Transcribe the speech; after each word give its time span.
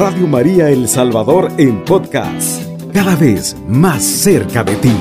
Radio 0.00 0.28
María 0.28 0.68
El 0.70 0.86
Salvador 0.86 1.48
en 1.58 1.84
podcast, 1.84 2.62
cada 2.94 3.16
vez 3.16 3.60
más 3.68 4.00
cerca 4.00 4.62
de 4.62 4.76
ti. 4.76 4.94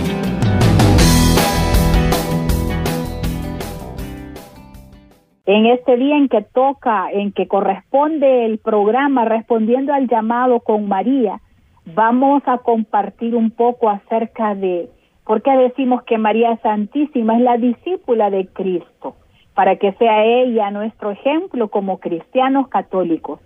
En 5.46 5.68
este 5.68 5.98
día 5.98 6.18
en 6.18 6.28
que 6.30 6.42
toca, 6.42 7.12
en 7.12 7.32
que 7.32 7.48
corresponde 7.48 8.46
el 8.46 8.58
programa 8.58 9.24
respondiendo 9.26 9.94
al 9.94 10.08
llamado 10.08 10.62
con 10.62 10.88
María, 10.88 11.42
vamos 11.94 12.42
a 12.48 12.58
compartir 12.58 13.36
un 13.36 13.52
poco 13.52 13.92
acerca 13.92 14.56
de 14.56 14.90
por 15.26 15.44
qué 15.44 15.52
decimos 15.52 16.02
que 16.06 16.18
María 16.18 16.58
Santísima 16.64 17.36
es 17.36 17.42
la 17.42 17.58
discípula 17.58 18.32
de 18.32 18.48
Cristo, 18.48 19.16
para 19.54 19.76
que 19.76 19.94
sea 19.94 20.26
ella 20.26 20.72
nuestro 20.72 21.12
ejemplo 21.12 21.68
como 21.68 22.00
cristianos 22.00 22.68
católicos. 22.70 23.40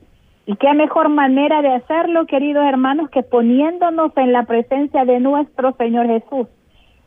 Y 0.45 0.55
qué 0.55 0.73
mejor 0.73 1.09
manera 1.09 1.61
de 1.61 1.69
hacerlo, 1.69 2.25
queridos 2.25 2.65
hermanos, 2.65 3.09
que 3.09 3.23
poniéndonos 3.23 4.11
en 4.17 4.31
la 4.33 4.43
presencia 4.43 5.05
de 5.05 5.19
nuestro 5.19 5.73
Señor 5.73 6.07
Jesús. 6.07 6.47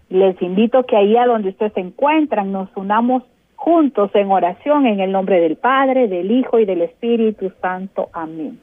Les 0.09 0.41
invito 0.41 0.85
que 0.85 0.97
ahí 0.97 1.17
a 1.17 1.27
donde 1.27 1.49
ustedes 1.49 1.73
se 1.73 1.81
encuentran 1.81 2.53
nos 2.53 2.69
unamos 2.77 3.25
juntos 3.57 4.11
en 4.15 4.31
oración 4.31 4.87
en 4.87 5.01
el 5.01 5.11
nombre 5.11 5.41
del 5.41 5.57
Padre, 5.57 6.07
del 6.07 6.31
Hijo 6.31 6.59
y 6.59 6.65
del 6.65 6.83
Espíritu 6.83 7.51
Santo. 7.61 8.09
Amén. 8.13 8.61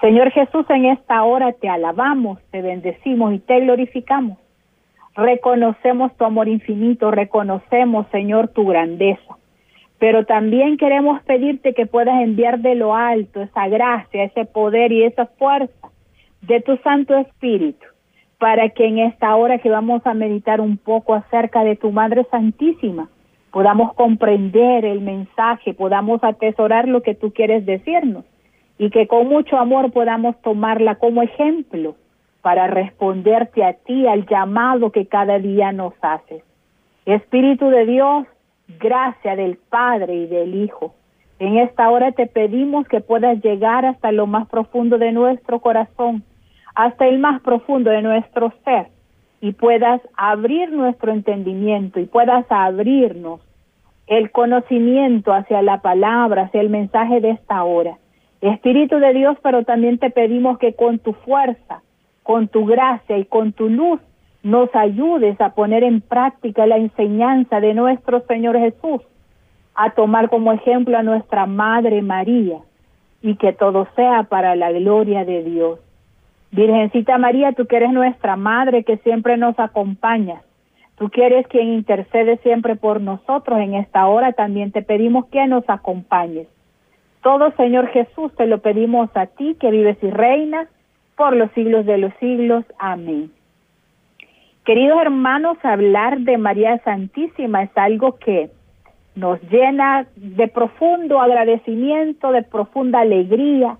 Señor 0.00 0.30
Jesús, 0.30 0.64
en 0.70 0.86
esta 0.86 1.22
hora 1.24 1.52
te 1.52 1.68
alabamos, 1.68 2.38
te 2.50 2.62
bendecimos 2.62 3.34
y 3.34 3.38
te 3.40 3.60
glorificamos. 3.60 4.38
Reconocemos 5.14 6.16
tu 6.16 6.24
amor 6.24 6.48
infinito, 6.48 7.10
reconocemos, 7.10 8.06
Señor, 8.10 8.48
tu 8.48 8.64
grandeza 8.64 9.36
pero 10.02 10.24
también 10.24 10.78
queremos 10.78 11.22
pedirte 11.22 11.74
que 11.74 11.86
puedas 11.86 12.20
enviar 12.20 12.58
de 12.58 12.74
lo 12.74 12.92
alto 12.92 13.40
esa 13.40 13.68
gracia, 13.68 14.24
ese 14.24 14.44
poder 14.44 14.90
y 14.90 15.04
esa 15.04 15.26
fuerza 15.26 15.90
de 16.40 16.60
tu 16.60 16.76
Santo 16.78 17.16
Espíritu, 17.16 17.86
para 18.38 18.70
que 18.70 18.84
en 18.84 18.98
esta 18.98 19.36
hora 19.36 19.58
que 19.58 19.70
vamos 19.70 20.04
a 20.04 20.12
meditar 20.12 20.60
un 20.60 20.76
poco 20.76 21.14
acerca 21.14 21.62
de 21.62 21.76
tu 21.76 21.92
Madre 21.92 22.26
Santísima, 22.32 23.10
podamos 23.52 23.94
comprender 23.94 24.84
el 24.84 25.02
mensaje, 25.02 25.72
podamos 25.72 26.24
atesorar 26.24 26.88
lo 26.88 27.02
que 27.02 27.14
tú 27.14 27.32
quieres 27.32 27.64
decirnos 27.64 28.24
y 28.78 28.90
que 28.90 29.06
con 29.06 29.28
mucho 29.28 29.56
amor 29.56 29.92
podamos 29.92 30.34
tomarla 30.42 30.96
como 30.96 31.22
ejemplo 31.22 31.94
para 32.40 32.66
responderte 32.66 33.62
a 33.62 33.74
ti, 33.74 34.08
al 34.08 34.26
llamado 34.26 34.90
que 34.90 35.06
cada 35.06 35.38
día 35.38 35.70
nos 35.70 35.94
haces. 36.02 36.42
Espíritu 37.06 37.68
de 37.68 37.86
Dios, 37.86 38.26
gracia 38.78 39.36
del 39.36 39.56
Padre 39.56 40.14
y 40.14 40.26
del 40.26 40.54
Hijo. 40.54 40.94
En 41.38 41.56
esta 41.58 41.90
hora 41.90 42.12
te 42.12 42.26
pedimos 42.26 42.86
que 42.86 43.00
puedas 43.00 43.42
llegar 43.42 43.84
hasta 43.84 44.12
lo 44.12 44.26
más 44.26 44.48
profundo 44.48 44.98
de 44.98 45.12
nuestro 45.12 45.60
corazón, 45.60 46.22
hasta 46.74 47.06
el 47.06 47.18
más 47.18 47.40
profundo 47.42 47.90
de 47.90 48.02
nuestro 48.02 48.52
ser, 48.64 48.88
y 49.40 49.52
puedas 49.52 50.00
abrir 50.16 50.70
nuestro 50.70 51.12
entendimiento 51.12 51.98
y 51.98 52.06
puedas 52.06 52.46
abrirnos 52.48 53.40
el 54.06 54.30
conocimiento 54.30 55.32
hacia 55.32 55.62
la 55.62 55.80
palabra, 55.80 56.42
hacia 56.42 56.60
el 56.60 56.70
mensaje 56.70 57.20
de 57.20 57.30
esta 57.30 57.64
hora. 57.64 57.98
Espíritu 58.40 58.98
de 58.98 59.12
Dios, 59.12 59.36
pero 59.42 59.64
también 59.64 59.98
te 59.98 60.10
pedimos 60.10 60.58
que 60.58 60.74
con 60.74 60.98
tu 60.98 61.12
fuerza, 61.12 61.82
con 62.22 62.48
tu 62.48 62.66
gracia 62.66 63.18
y 63.18 63.24
con 63.24 63.52
tu 63.52 63.68
luz 63.68 64.00
nos 64.42 64.74
ayudes 64.74 65.40
a 65.40 65.54
poner 65.54 65.84
en 65.84 66.00
práctica 66.00 66.66
la 66.66 66.76
enseñanza 66.76 67.60
de 67.60 67.74
nuestro 67.74 68.20
Señor 68.26 68.58
Jesús, 68.58 69.00
a 69.74 69.90
tomar 69.90 70.28
como 70.28 70.52
ejemplo 70.52 70.98
a 70.98 71.02
nuestra 71.02 71.46
Madre 71.46 72.02
María 72.02 72.58
y 73.22 73.36
que 73.36 73.52
todo 73.52 73.86
sea 73.94 74.24
para 74.24 74.56
la 74.56 74.72
gloria 74.72 75.24
de 75.24 75.44
Dios. 75.44 75.78
Virgencita 76.50 77.16
María, 77.18 77.52
tú 77.52 77.66
que 77.66 77.76
eres 77.76 77.92
nuestra 77.92 78.36
Madre 78.36 78.84
que 78.84 78.98
siempre 78.98 79.36
nos 79.36 79.58
acompaña, 79.58 80.42
tú 80.98 81.08
que 81.08 81.24
eres 81.24 81.46
quien 81.46 81.68
intercede 81.68 82.36
siempre 82.38 82.76
por 82.76 83.00
nosotros 83.00 83.60
en 83.60 83.74
esta 83.74 84.06
hora, 84.06 84.32
también 84.32 84.72
te 84.72 84.82
pedimos 84.82 85.26
que 85.26 85.46
nos 85.46 85.64
acompañes. 85.68 86.48
Todo 87.22 87.52
Señor 87.52 87.86
Jesús 87.88 88.34
te 88.36 88.46
lo 88.46 88.58
pedimos 88.58 89.08
a 89.14 89.26
ti 89.26 89.56
que 89.60 89.70
vives 89.70 89.96
y 90.02 90.10
reinas 90.10 90.68
por 91.16 91.36
los 91.36 91.50
siglos 91.52 91.86
de 91.86 91.98
los 91.98 92.12
siglos. 92.18 92.64
Amén. 92.78 93.30
Queridos 94.64 95.00
hermanos, 95.02 95.58
hablar 95.64 96.20
de 96.20 96.38
María 96.38 96.78
Santísima 96.84 97.64
es 97.64 97.70
algo 97.74 98.16
que 98.20 98.50
nos 99.16 99.42
llena 99.50 100.06
de 100.14 100.46
profundo 100.46 101.20
agradecimiento, 101.20 102.30
de 102.30 102.44
profunda 102.44 103.00
alegría 103.00 103.76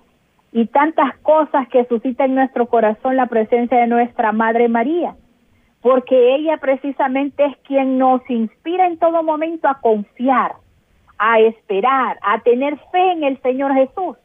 y 0.50 0.66
tantas 0.66 1.16
cosas 1.18 1.68
que 1.68 1.84
suscita 1.84 2.24
en 2.24 2.34
nuestro 2.34 2.66
corazón 2.66 3.16
la 3.16 3.26
presencia 3.26 3.78
de 3.78 3.86
nuestra 3.86 4.32
Madre 4.32 4.68
María, 4.68 5.14
porque 5.82 6.34
ella 6.34 6.56
precisamente 6.56 7.44
es 7.44 7.56
quien 7.58 7.96
nos 7.96 8.28
inspira 8.28 8.88
en 8.88 8.98
todo 8.98 9.22
momento 9.22 9.68
a 9.68 9.78
confiar, 9.80 10.56
a 11.16 11.38
esperar, 11.38 12.18
a 12.22 12.40
tener 12.40 12.76
fe 12.90 13.12
en 13.12 13.22
el 13.22 13.40
Señor 13.40 13.72
Jesús. 13.74 14.16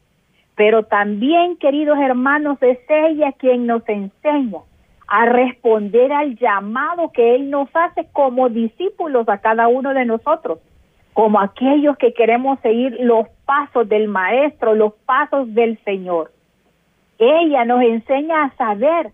Pero 0.55 0.85
también, 0.85 1.55
queridos 1.57 1.99
hermanos, 1.99 2.57
es 2.61 2.79
ella 2.89 3.31
quien 3.33 3.67
nos 3.67 3.87
enseña 3.87 4.61
a 5.07 5.25
responder 5.25 6.11
al 6.11 6.35
llamado 6.35 7.11
que 7.11 7.35
Él 7.35 7.49
nos 7.49 7.69
hace 7.73 8.07
como 8.11 8.49
discípulos 8.49 9.27
a 9.29 9.37
cada 9.37 9.69
uno 9.69 9.93
de 9.93 10.05
nosotros, 10.05 10.59
como 11.13 11.39
aquellos 11.39 11.97
que 11.97 12.13
queremos 12.13 12.59
seguir 12.59 12.97
los 12.99 13.27
pasos 13.45 13.87
del 13.87 14.09
Maestro, 14.09 14.75
los 14.75 14.93
pasos 15.05 15.53
del 15.53 15.79
Señor. 15.85 16.31
Ella 17.17 17.63
nos 17.65 17.81
enseña 17.81 18.43
a 18.43 18.55
saber 18.57 19.11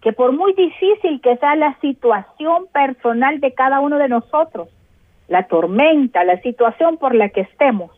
que 0.00 0.12
por 0.12 0.32
muy 0.32 0.54
difícil 0.54 1.20
que 1.20 1.36
sea 1.36 1.54
la 1.56 1.78
situación 1.80 2.66
personal 2.72 3.38
de 3.40 3.52
cada 3.52 3.80
uno 3.80 3.98
de 3.98 4.08
nosotros, 4.08 4.68
la 5.28 5.46
tormenta, 5.46 6.24
la 6.24 6.40
situación 6.40 6.96
por 6.96 7.14
la 7.14 7.28
que 7.28 7.42
estemos, 7.42 7.90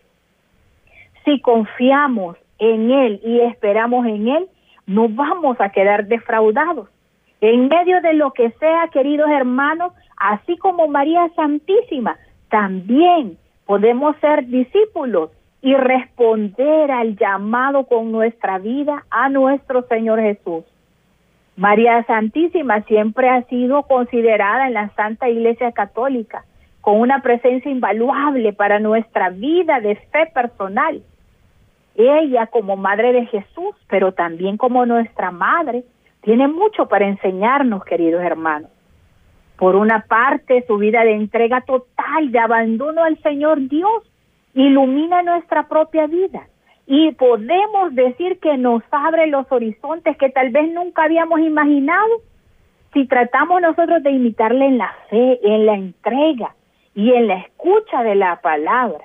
si 1.25 1.41
confiamos 1.41 2.37
en 2.59 2.91
Él 2.91 3.21
y 3.25 3.41
esperamos 3.41 4.07
en 4.07 4.29
Él, 4.29 4.49
no 4.87 5.09
vamos 5.09 5.61
a 5.61 5.71
quedar 5.71 6.07
defraudados 6.07 6.89
en 7.41 7.69
medio 7.69 8.01
de 8.01 8.15
lo 8.15 8.33
que 8.33 8.51
sea, 8.53 8.89
queridos 8.93 9.29
hermanos, 9.31 9.93
así 10.17 10.57
como 10.57 10.89
María 10.89 11.29
Santísima, 11.37 12.17
también 12.49 13.37
podemos 13.67 14.17
ser 14.19 14.47
discípulos 14.47 15.31
y 15.61 15.75
responder 15.75 16.91
al 16.91 17.17
llamado 17.17 17.85
con 17.85 18.13
nuestra 18.13 18.59
vida 18.59 19.05
a 19.11 19.29
nuestro 19.29 19.83
Señor 19.83 20.21
Jesús. 20.21 20.65
María 21.57 22.05
Santísima 22.05 22.83
siempre 22.83 23.29
ha 23.29 23.43
sido 23.45 23.83
considerada 23.85 24.67
en 24.69 24.75
la 24.75 24.91
Santa 24.91 25.29
Iglesia 25.29 25.73
Católica 25.73 26.45
con 26.83 27.01
una 27.01 27.21
presencia 27.21 27.71
invaluable 27.71 28.53
para 28.53 28.79
nuestra 28.79 29.31
vida 29.31 29.81
de 29.81 29.97
fe 29.97 30.31
personal. 30.33 31.03
Ella 31.97 32.47
como 32.47 32.77
Madre 32.77 33.13
de 33.13 33.27
Jesús, 33.27 33.75
pero 33.89 34.13
también 34.13 34.57
como 34.57 34.87
nuestra 34.87 35.31
Madre, 35.31 35.83
tiene 36.27 36.49
mucho 36.49 36.89
para 36.89 37.07
enseñarnos, 37.07 37.85
queridos 37.85 38.21
hermanos. 38.21 38.69
Por 39.57 39.77
una 39.77 40.07
parte, 40.09 40.65
su 40.67 40.77
vida 40.77 41.05
de 41.05 41.13
entrega 41.13 41.61
total, 41.61 42.33
de 42.33 42.39
abandono 42.41 43.05
al 43.05 43.17
Señor 43.23 43.61
Dios, 43.69 44.03
ilumina 44.53 45.23
nuestra 45.23 45.69
propia 45.69 46.09
vida. 46.09 46.49
Y 46.85 47.13
podemos 47.13 47.95
decir 47.95 48.41
que 48.41 48.59
nos 48.59 48.83
abre 48.91 49.29
los 49.29 49.47
horizontes 49.53 50.17
que 50.17 50.29
tal 50.31 50.51
vez 50.51 50.69
nunca 50.73 51.05
habíamos 51.05 51.39
imaginado 51.39 52.11
si 52.93 53.07
tratamos 53.07 53.63
nosotros 53.63 54.03
de 54.03 54.11
imitarle 54.11 54.67
en 54.67 54.79
la 54.79 54.93
fe, 55.09 55.39
en 55.45 55.65
la 55.65 55.75
entrega 55.75 56.57
y 56.97 57.13
en 57.13 57.29
la 57.29 57.37
escucha 57.37 58.03
de 58.03 58.17
la 58.17 58.41
palabra. 58.41 59.05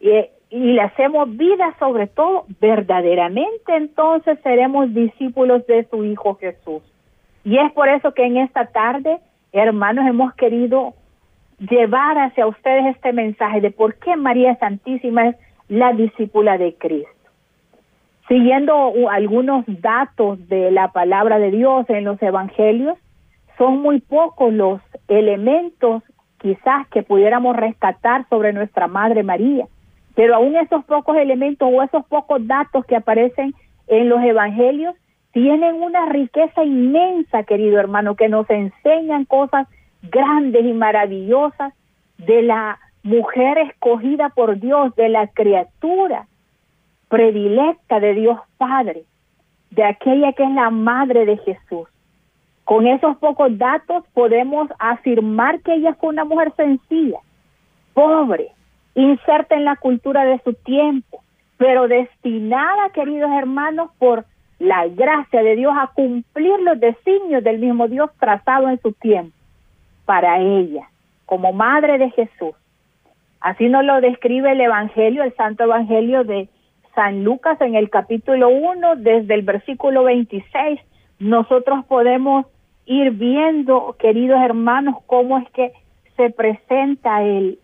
Y 0.00 0.12
y 0.52 0.74
le 0.74 0.82
hacemos 0.82 1.34
vida 1.34 1.74
sobre 1.78 2.06
todo, 2.08 2.44
verdaderamente 2.60 3.74
entonces 3.74 4.38
seremos 4.42 4.92
discípulos 4.92 5.66
de 5.66 5.84
su 5.88 6.04
Hijo 6.04 6.34
Jesús. 6.34 6.82
Y 7.42 7.56
es 7.56 7.72
por 7.72 7.88
eso 7.88 8.12
que 8.12 8.26
en 8.26 8.36
esta 8.36 8.66
tarde, 8.66 9.18
hermanos, 9.52 10.06
hemos 10.06 10.34
querido 10.34 10.92
llevar 11.58 12.18
hacia 12.18 12.46
ustedes 12.46 12.94
este 12.94 13.14
mensaje 13.14 13.62
de 13.62 13.70
por 13.70 13.94
qué 13.94 14.14
María 14.14 14.54
Santísima 14.56 15.28
es 15.28 15.36
la 15.68 15.94
discípula 15.94 16.58
de 16.58 16.74
Cristo. 16.74 17.08
Siguiendo 18.28 18.92
algunos 19.10 19.64
datos 19.66 20.46
de 20.50 20.70
la 20.70 20.88
palabra 20.88 21.38
de 21.38 21.50
Dios 21.50 21.88
en 21.88 22.04
los 22.04 22.20
evangelios, 22.20 22.98
son 23.56 23.80
muy 23.80 24.00
pocos 24.00 24.52
los 24.52 24.82
elementos 25.08 26.02
quizás 26.42 26.86
que 26.88 27.02
pudiéramos 27.02 27.56
rescatar 27.56 28.28
sobre 28.28 28.52
nuestra 28.52 28.86
Madre 28.86 29.22
María 29.22 29.66
pero 30.14 30.34
aún 30.34 30.56
esos 30.56 30.84
pocos 30.84 31.16
elementos 31.16 31.68
o 31.72 31.82
esos 31.82 32.04
pocos 32.06 32.46
datos 32.46 32.84
que 32.86 32.96
aparecen 32.96 33.54
en 33.86 34.08
los 34.08 34.22
evangelios 34.22 34.94
tienen 35.32 35.82
una 35.82 36.06
riqueza 36.06 36.62
inmensa, 36.64 37.44
querido 37.44 37.78
hermano, 37.78 38.16
que 38.16 38.28
nos 38.28 38.48
enseñan 38.50 39.24
cosas 39.24 39.66
grandes 40.02 40.64
y 40.64 40.72
maravillosas 40.72 41.72
de 42.18 42.42
la 42.42 42.78
mujer 43.02 43.58
escogida 43.58 44.28
por 44.30 44.60
Dios, 44.60 44.94
de 44.94 45.08
la 45.08 45.26
criatura 45.28 46.26
predilecta 47.08 48.00
de 48.00 48.14
Dios 48.14 48.38
Padre, 48.58 49.04
de 49.70 49.84
aquella 49.84 50.32
que 50.32 50.44
es 50.44 50.50
la 50.50 50.70
madre 50.70 51.24
de 51.26 51.38
Jesús. 51.38 51.88
Con 52.64 52.86
esos 52.86 53.16
pocos 53.16 53.56
datos 53.58 54.04
podemos 54.14 54.68
afirmar 54.78 55.60
que 55.60 55.74
ella 55.74 55.94
fue 55.94 56.10
una 56.10 56.24
mujer 56.24 56.52
sencilla, 56.56 57.18
pobre, 57.92 58.52
inserta 58.94 59.54
en 59.54 59.64
la 59.64 59.76
cultura 59.76 60.24
de 60.24 60.40
su 60.44 60.54
tiempo, 60.54 61.22
pero 61.56 61.88
destinada, 61.88 62.90
queridos 62.90 63.30
hermanos, 63.30 63.90
por 63.98 64.24
la 64.58 64.86
gracia 64.86 65.42
de 65.42 65.56
Dios 65.56 65.72
a 65.76 65.88
cumplir 65.88 66.60
los 66.60 66.78
designios 66.78 67.42
del 67.42 67.58
mismo 67.58 67.88
Dios 67.88 68.10
trazado 68.18 68.68
en 68.68 68.80
su 68.80 68.92
tiempo 68.92 69.36
para 70.04 70.38
ella, 70.38 70.88
como 71.26 71.52
madre 71.52 71.98
de 71.98 72.10
Jesús. 72.10 72.54
Así 73.40 73.68
nos 73.68 73.84
lo 73.84 74.00
describe 74.00 74.52
el 74.52 74.60
Evangelio, 74.60 75.24
el 75.24 75.34
Santo 75.34 75.64
Evangelio 75.64 76.22
de 76.22 76.48
San 76.94 77.24
Lucas 77.24 77.60
en 77.60 77.74
el 77.74 77.90
capítulo 77.90 78.48
1, 78.48 78.96
desde 78.96 79.34
el 79.34 79.42
versículo 79.42 80.04
26. 80.04 80.80
Nosotros 81.18 81.84
podemos 81.86 82.46
ir 82.86 83.10
viendo, 83.12 83.96
queridos 83.98 84.40
hermanos, 84.42 84.96
cómo 85.06 85.38
es 85.38 85.50
que 85.50 85.72
se 86.16 86.30
presenta 86.30 87.22
el, 87.22 87.58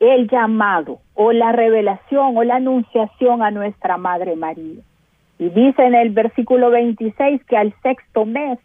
el 0.00 0.28
llamado 0.28 0.98
o 1.14 1.32
la 1.32 1.52
revelación 1.52 2.36
o 2.36 2.44
la 2.44 2.56
anunciación 2.56 3.42
a 3.42 3.50
nuestra 3.50 3.96
Madre 3.96 4.36
María. 4.36 4.82
Y 5.38 5.48
dice 5.50 5.84
en 5.84 5.94
el 5.94 6.10
versículo 6.10 6.70
26 6.70 7.44
que 7.44 7.56
al 7.56 7.74
sexto 7.82 8.24
mes 8.24 8.58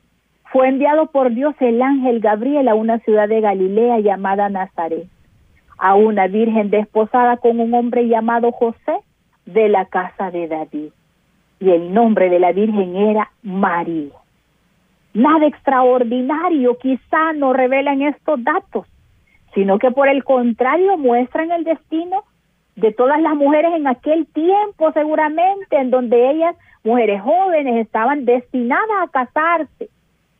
fue 0.51 0.67
enviado 0.67 1.07
por 1.07 1.31
Dios 1.33 1.55
el 1.59 1.81
ángel 1.81 2.19
Gabriel 2.19 2.67
a 2.67 2.75
una 2.75 2.99
ciudad 2.99 3.29
de 3.29 3.41
Galilea 3.41 3.99
llamada 3.99 4.49
Nazaret, 4.49 5.07
a 5.77 5.95
una 5.95 6.27
virgen 6.27 6.69
desposada 6.69 7.37
con 7.37 7.59
un 7.59 7.73
hombre 7.73 8.07
llamado 8.07 8.51
José 8.51 8.99
de 9.45 9.69
la 9.69 9.85
casa 9.85 10.29
de 10.31 10.47
David. 10.47 10.91
Y 11.59 11.69
el 11.69 11.93
nombre 11.93 12.29
de 12.29 12.39
la 12.39 12.51
virgen 12.51 12.95
era 12.95 13.31
María. 13.43 14.11
Nada 15.13 15.45
extraordinario 15.45 16.77
quizá 16.77 17.33
no 17.33 17.53
revelan 17.53 18.01
estos 18.01 18.43
datos, 18.43 18.87
sino 19.53 19.79
que 19.79 19.91
por 19.91 20.07
el 20.07 20.23
contrario 20.23 20.97
muestran 20.97 21.51
el 21.51 21.63
destino 21.63 22.23
de 22.75 22.91
todas 22.93 23.21
las 23.21 23.35
mujeres 23.35 23.73
en 23.73 23.87
aquel 23.87 24.25
tiempo 24.27 24.91
seguramente, 24.93 25.77
en 25.77 25.91
donde 25.91 26.31
ellas, 26.31 26.55
mujeres 26.83 27.21
jóvenes, 27.21 27.85
estaban 27.85 28.25
destinadas 28.25 29.03
a 29.03 29.07
casarse 29.07 29.89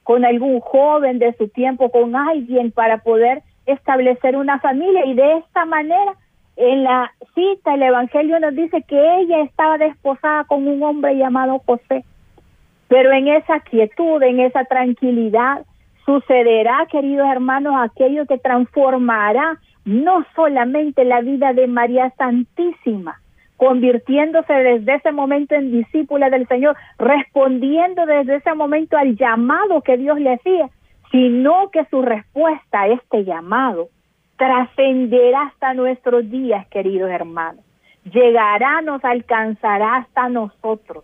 con 0.04 0.26
algún 0.26 0.60
joven 0.60 1.20
de 1.20 1.34
su 1.34 1.48
tiempo, 1.50 1.92
con 1.92 2.16
alguien 2.16 2.72
para 2.72 3.00
poder 3.00 3.44
establecer 3.66 4.36
una 4.36 4.60
familia 4.60 5.06
y 5.06 5.14
de 5.14 5.38
esta 5.38 5.66
manera 5.66 6.16
en 6.56 6.84
la 6.84 7.12
cita 7.34 7.76
el 7.76 7.84
Evangelio 7.84 8.40
nos 8.40 8.56
dice 8.56 8.84
que 8.84 9.20
ella 9.20 9.42
estaba 9.42 9.78
desposada 9.78 10.44
con 10.46 10.68
un 10.68 10.84
hombre 10.84 11.16
llamado 11.16 11.62
José. 11.66 12.04
Pero 12.88 13.12
en 13.14 13.30
esa 13.30 13.62
quietud, 13.62 14.22
en 14.22 14.42
esa 14.42 14.66
tranquilidad, 14.66 15.66
sucederá, 16.06 16.86
queridos 16.92 17.28
hermanos, 17.28 17.74
aquello 17.78 18.26
que 18.26 18.38
transformará 18.38 19.60
no 19.86 20.26
solamente 20.36 21.04
la 21.04 21.22
vida 21.22 21.54
de 21.54 21.68
María 21.68 22.12
Santísima, 22.18 23.20
convirtiéndose 23.58 24.54
desde 24.54 24.96
ese 24.96 25.12
momento 25.12 25.56
en 25.56 25.72
discípula 25.72 26.30
del 26.30 26.48
Señor, 26.48 26.76
respondiendo 26.98 28.06
desde 28.06 28.38
ese 28.38 28.54
momento 28.54 28.98
al 28.98 29.16
llamado 29.16 29.82
que 29.82 29.98
Dios 29.98 30.20
le 30.20 30.34
hacía, 30.34 30.70
sino 31.12 31.70
que 31.72 31.86
su 31.86 32.02
respuesta 32.02 32.82
a 32.82 32.88
este 32.88 33.24
llamado 33.24 33.90
trascenderá 34.38 35.44
hasta 35.44 35.74
nuestros 35.74 36.30
días, 36.32 36.66
queridos 36.68 37.12
hermanos. 37.12 37.64
Llegará, 38.06 38.82
nos 38.82 39.04
alcanzará 39.06 39.98
hasta 39.98 40.30
nosotros. 40.30 41.04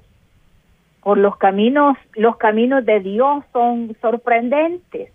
Por 1.08 1.20
los 1.20 1.38
caminos, 1.38 1.96
los 2.16 2.36
caminos 2.36 2.84
de 2.84 3.00
Dios 3.00 3.42
son 3.54 3.96
sorprendentes 4.02 5.14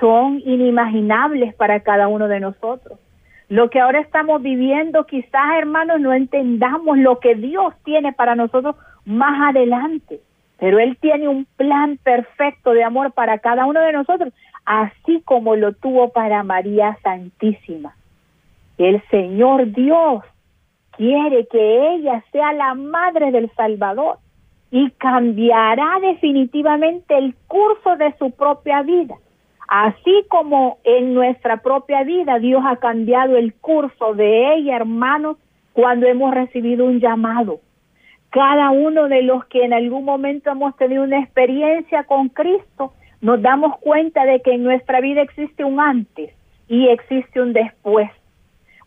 son 0.00 0.40
inimaginables 0.42 1.54
para 1.54 1.80
cada 1.80 2.08
uno 2.08 2.28
de 2.28 2.40
nosotros. 2.40 2.98
Lo 3.50 3.68
que 3.68 3.78
ahora 3.78 4.00
estamos 4.00 4.40
viviendo, 4.40 5.04
quizás 5.04 5.58
hermanos, 5.58 6.00
no 6.00 6.14
entendamos 6.14 6.96
lo 6.96 7.20
que 7.20 7.34
Dios 7.34 7.74
tiene 7.84 8.14
para 8.14 8.34
nosotros 8.36 8.74
más 9.04 9.50
adelante, 9.50 10.20
pero 10.58 10.78
Él 10.78 10.96
tiene 10.98 11.28
un 11.28 11.44
plan 11.56 11.98
perfecto 12.02 12.72
de 12.72 12.82
amor 12.82 13.12
para 13.12 13.38
cada 13.40 13.66
uno 13.66 13.80
de 13.80 13.92
nosotros, 13.92 14.32
así 14.64 15.20
como 15.26 15.56
lo 15.56 15.74
tuvo 15.74 16.08
para 16.08 16.42
María 16.42 16.96
Santísima. 17.02 17.94
El 18.78 19.02
Señor 19.10 19.72
Dios 19.72 20.24
quiere 20.92 21.46
que 21.48 21.96
ella 21.96 22.24
sea 22.32 22.54
la 22.54 22.72
madre 22.72 23.30
del 23.30 23.50
Salvador 23.50 24.16
y 24.72 24.90
cambiará 24.92 25.98
definitivamente 26.00 27.16
el 27.16 27.34
curso 27.46 27.94
de 27.96 28.14
su 28.18 28.30
propia 28.30 28.82
vida. 28.82 29.14
Así 29.68 30.24
como 30.28 30.78
en 30.82 31.12
nuestra 31.12 31.58
propia 31.58 32.04
vida 32.04 32.38
Dios 32.38 32.62
ha 32.66 32.76
cambiado 32.76 33.36
el 33.36 33.52
curso 33.52 34.14
de 34.14 34.54
ella, 34.54 34.76
hermanos, 34.76 35.36
cuando 35.74 36.06
hemos 36.06 36.34
recibido 36.34 36.86
un 36.86 37.00
llamado. 37.00 37.60
Cada 38.30 38.70
uno 38.70 39.08
de 39.08 39.22
los 39.22 39.44
que 39.44 39.62
en 39.62 39.74
algún 39.74 40.06
momento 40.06 40.50
hemos 40.50 40.74
tenido 40.76 41.04
una 41.04 41.20
experiencia 41.20 42.04
con 42.04 42.30
Cristo, 42.30 42.94
nos 43.20 43.42
damos 43.42 43.78
cuenta 43.78 44.24
de 44.24 44.40
que 44.40 44.54
en 44.54 44.64
nuestra 44.64 45.02
vida 45.02 45.20
existe 45.20 45.64
un 45.64 45.80
antes 45.80 46.34
y 46.66 46.88
existe 46.88 47.42
un 47.42 47.52
después. 47.52 48.10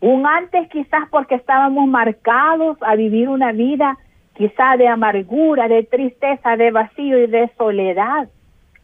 Un 0.02 0.26
antes 0.26 0.68
quizás 0.70 1.08
porque 1.12 1.36
estábamos 1.36 1.88
marcados 1.88 2.78
a 2.82 2.96
vivir 2.96 3.30
una 3.30 3.52
vida 3.52 4.00
quizá 4.36 4.78
de 4.78 4.88
amargura, 4.88 5.68
de 5.68 5.84
tristeza, 5.84 6.56
de 6.56 6.72
vacío 6.72 7.24
y 7.24 7.28
de 7.28 7.50
soledad. 7.58 8.28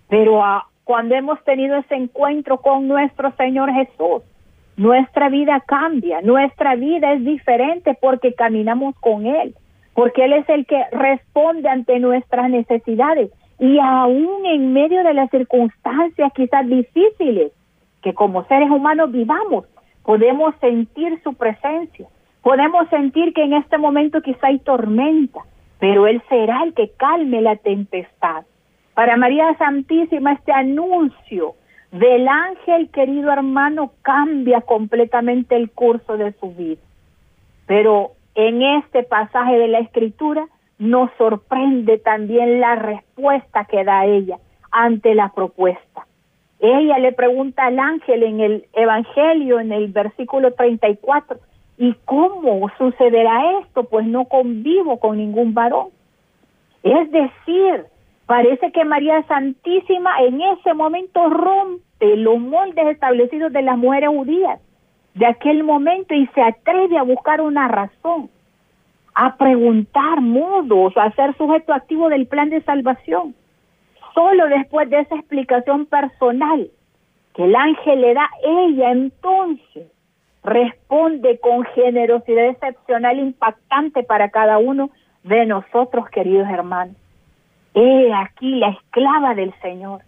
Pero 0.08 0.44
a, 0.44 0.68
cuando 0.84 1.16
hemos 1.16 1.42
tenido 1.44 1.78
ese 1.78 1.96
encuentro 1.96 2.58
con 2.58 2.88
nuestro 2.88 3.32
Señor 3.38 3.72
Jesús. 3.72 4.24
Nuestra 4.78 5.30
vida 5.30 5.62
cambia, 5.66 6.22
nuestra 6.22 6.76
vida 6.76 7.14
es 7.14 7.24
diferente 7.24 7.98
porque 8.02 8.34
caminamos 8.34 8.96
con 9.00 9.26
Él, 9.26 9.54
porque 9.94 10.26
Él 10.26 10.34
es 10.34 10.50
el 10.50 10.66
que 10.66 10.84
responde 10.92 11.70
ante 11.70 12.00
nuestras 12.00 12.50
necesidades 12.50 13.32
y 13.60 13.78
aún 13.80 14.46
en 14.46 14.74
medio 14.74 15.04
de 15.04 15.14
las 15.14 15.30
circunstancias 15.30 16.32
quizás 16.34 16.68
difíciles 16.68 17.52
que 18.02 18.14
como 18.14 18.44
seres 18.46 18.72
humanos 18.72 19.12
vivamos, 19.12 19.66
podemos 20.04 20.56
sentir 20.60 21.22
su 21.24 21.36
presencia, 21.36 22.08
podemos 22.42 22.90
sentir 22.90 23.34
que 23.34 23.44
en 23.44 23.54
este 23.54 23.78
momento 23.78 24.22
quizá 24.22 24.48
hay 24.48 24.60
tormenta, 24.60 25.42
pero 25.80 26.08
Él 26.08 26.22
será 26.30 26.64
el 26.64 26.74
que 26.74 26.92
calme 26.98 27.42
la 27.42 27.56
tempestad. 27.56 28.46
Para 28.94 29.18
María 29.18 29.56
Santísima 29.58 30.34
este 30.34 30.52
anuncio 30.52 31.56
del 31.92 32.28
ángel, 32.28 32.90
querido 32.90 33.32
hermano, 33.32 33.92
cambia 34.02 34.62
completamente 34.62 35.56
el 35.56 35.72
curso 35.72 36.18
de 36.18 36.34
su 36.34 36.54
vida. 36.54 36.82
Pero 37.66 38.12
en 38.36 38.62
este 38.62 39.04
pasaje 39.04 39.58
de 39.58 39.68
la 39.68 39.80
escritura 39.80 40.48
nos 40.78 41.12
sorprende 41.18 41.98
también 42.00 42.60
la 42.60 42.76
respuesta 42.76 43.66
que 43.66 43.84
da 43.84 44.06
ella 44.06 44.38
ante 44.72 45.14
la 45.16 45.30
propuesta. 45.30 46.08
Ella 46.60 46.98
le 47.00 47.12
pregunta 47.12 47.66
al 47.66 47.80
ángel 47.80 48.24
en 48.24 48.40
el 48.40 48.66
Evangelio, 48.74 49.60
en 49.60 49.72
el 49.72 49.88
versículo 49.88 50.54
34, 50.54 51.40
¿y 51.78 51.96
cómo 52.06 52.70
sucederá 52.78 53.60
esto? 53.60 53.84
Pues 53.86 54.06
no 54.06 54.26
convivo 54.26 55.00
con 55.00 55.18
ningún 55.18 55.54
varón. 55.54 55.90
Es 56.84 57.12
decir, 57.12 57.86
Parece 58.32 58.72
que 58.72 58.86
María 58.86 59.22
Santísima 59.24 60.22
en 60.22 60.40
ese 60.40 60.74
momento 60.74 61.30
rompe 61.30 62.16
los 62.16 62.40
moldes 62.40 62.88
establecidos 62.88 63.52
de 63.52 63.62
las 63.62 63.78
mujeres 63.78 64.08
judías 64.08 64.58
de 65.16 65.26
aquel 65.26 65.66
momento 65.66 66.14
y 66.14 66.28
se 66.28 66.42
atreve 66.42 66.98
a 66.98 67.04
buscar 67.04 67.42
una 67.42 67.68
razón, 67.68 68.30
a 69.14 69.36
preguntar 69.36 70.22
modos, 70.22 70.96
a 70.96 71.12
ser 71.12 71.36
sujeto 71.36 71.74
activo 71.74 72.08
del 72.08 72.26
plan 72.26 72.50
de 72.50 72.62
salvación. 72.62 73.36
Solo 74.14 74.48
después 74.48 74.90
de 74.90 75.00
esa 75.00 75.16
explicación 75.16 75.86
personal 75.86 76.72
que 77.36 77.44
el 77.44 77.54
ángel 77.54 78.00
le 78.00 78.14
da, 78.14 78.30
ella 78.46 78.92
entonces 78.92 79.92
responde 80.44 81.40
con 81.40 81.64
generosidad 81.66 82.48
excepcional 82.48 83.20
impactante 83.20 84.04
para 84.04 84.30
cada 84.30 84.58
uno 84.58 84.90
de 85.24 85.46
nosotros, 85.46 86.10
queridos 86.10 86.50
hermanos. 86.50 86.96
He 87.74 88.14
aquí 88.14 88.56
la 88.56 88.70
esclava 88.70 89.36
del 89.36 89.54
Señor. 89.62 90.02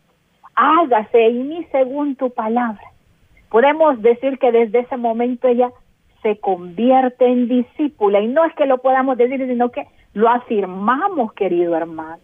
Hágase 0.56 1.28
en 1.28 1.48
mí 1.48 1.68
según 1.72 2.16
tu 2.16 2.32
palabra. 2.32 2.82
Podemos 3.50 4.02
decir 4.02 4.40
que 4.40 4.52
desde 4.52 4.80
ese 4.80 4.98
momento 4.98 5.48
ella 5.48 5.72
se 6.24 6.40
convierte 6.40 7.26
en 7.26 7.48
discípula 7.48 8.20
y 8.22 8.28
no 8.28 8.46
es 8.46 8.54
que 8.56 8.66
lo 8.66 8.80
podamos 8.80 9.18
decir, 9.18 9.46
sino 9.46 9.70
que 9.70 9.88
lo 10.14 10.30
afirmamos, 10.30 11.34
querido 11.34 11.76
hermano. 11.76 12.22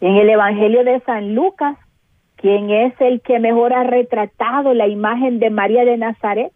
En 0.00 0.16
el 0.16 0.28
Evangelio 0.28 0.84
de 0.84 1.00
San 1.00 1.34
Lucas, 1.34 1.76
quien 2.40 2.70
es 2.70 2.98
el 3.00 3.20
que 3.20 3.38
mejor 3.38 3.74
ha 3.74 3.84
retratado 3.84 4.72
la 4.72 4.88
imagen 4.88 5.38
de 5.38 5.50
María 5.50 5.84
de 5.84 5.98
Nazaret 5.98 6.52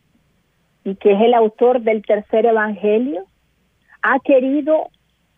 y 0.83 0.95
que 0.97 1.13
es 1.13 1.21
el 1.21 1.35
autor 1.35 1.83
del 1.83 2.03
tercer 2.03 2.47
Evangelio, 2.47 3.25
ha 4.01 4.19
querido 4.21 4.89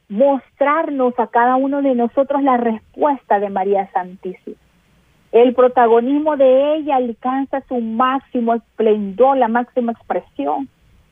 mostrarnos 0.08 1.18
a 1.18 1.26
cada 1.26 1.56
uno 1.56 1.82
de 1.82 1.96
nosotros 1.96 2.44
la 2.44 2.56
respuesta 2.56 3.40
de 3.40 3.50
María 3.50 3.90
Santísima. 3.92 4.56
El 5.32 5.52
protagonismo 5.52 6.36
de 6.36 6.76
ella 6.76 6.96
alcanza 6.96 7.60
su 7.68 7.80
máximo 7.80 8.54
esplendor, 8.54 9.36
la 9.36 9.48
máxima 9.48 9.92
expresión 9.92 10.68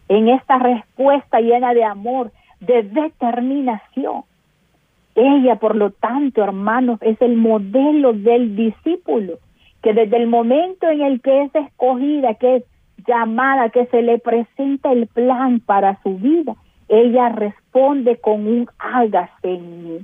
en 0.09 0.29
esta 0.29 0.59
respuesta 0.59 1.41
llena 1.41 1.75
de 1.75 1.85
amor, 1.85 2.31
de 2.61 2.85
determinación. 2.85 4.23
Ella, 5.15 5.57
por 5.57 5.77
lo 5.77 5.91
tanto, 5.91 6.43
hermanos, 6.43 6.99
es 7.03 7.21
el 7.23 7.37
modelo 7.37 8.13
del 8.13 8.57
discípulo, 8.57 9.39
que 9.83 9.93
desde 9.93 10.17
el 10.17 10.27
momento 10.27 10.89
en 10.89 11.03
el 11.03 11.21
que 11.21 11.43
es 11.43 11.55
escogida, 11.55 12.35
que 12.35 12.57
es 12.57 12.65
llamada, 13.07 13.69
que 13.69 13.87
se 13.87 14.03
le 14.03 14.19
presenta 14.19 14.93
el 14.93 15.07
plan 15.07 15.61
para 15.61 16.01
su 16.03 16.17
vida, 16.17 16.57
ella 16.89 17.29
responde 17.29 18.17
con 18.17 18.47
un 18.47 18.69
hágase 18.79 19.55
en 19.55 19.85
mí. 19.85 19.99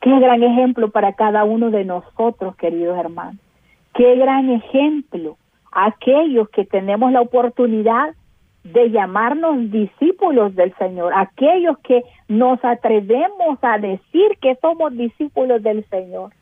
Qué 0.00 0.18
gran 0.20 0.42
ejemplo 0.42 0.90
para 0.90 1.14
cada 1.14 1.44
uno 1.44 1.70
de 1.70 1.84
nosotros, 1.84 2.56
queridos 2.56 2.98
hermanos. 2.98 3.40
Qué 3.94 4.14
gran 4.16 4.50
ejemplo 4.50 5.36
aquellos 5.72 6.48
que 6.50 6.64
tenemos 6.64 7.12
la 7.12 7.20
oportunidad 7.20 8.14
de 8.72 8.90
llamarnos 8.90 9.70
discípulos 9.70 10.54
del 10.54 10.74
Señor, 10.76 11.12
aquellos 11.14 11.78
que 11.78 12.02
nos 12.28 12.62
atrevemos 12.64 13.58
a 13.62 13.78
decir 13.78 14.38
que 14.40 14.56
somos 14.56 14.96
discípulos 14.96 15.62
del 15.62 15.84
Señor. 15.88 16.32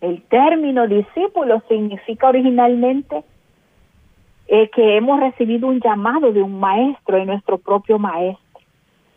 El 0.00 0.22
término 0.22 0.86
discípulo 0.86 1.62
significa 1.68 2.28
originalmente 2.28 3.24
eh, 4.48 4.70
que 4.70 4.96
hemos 4.96 5.18
recibido 5.18 5.68
un 5.68 5.80
llamado 5.80 6.32
de 6.32 6.42
un 6.42 6.60
maestro, 6.60 7.16
de 7.16 7.26
nuestro 7.26 7.58
propio 7.58 7.98
maestro. 7.98 8.60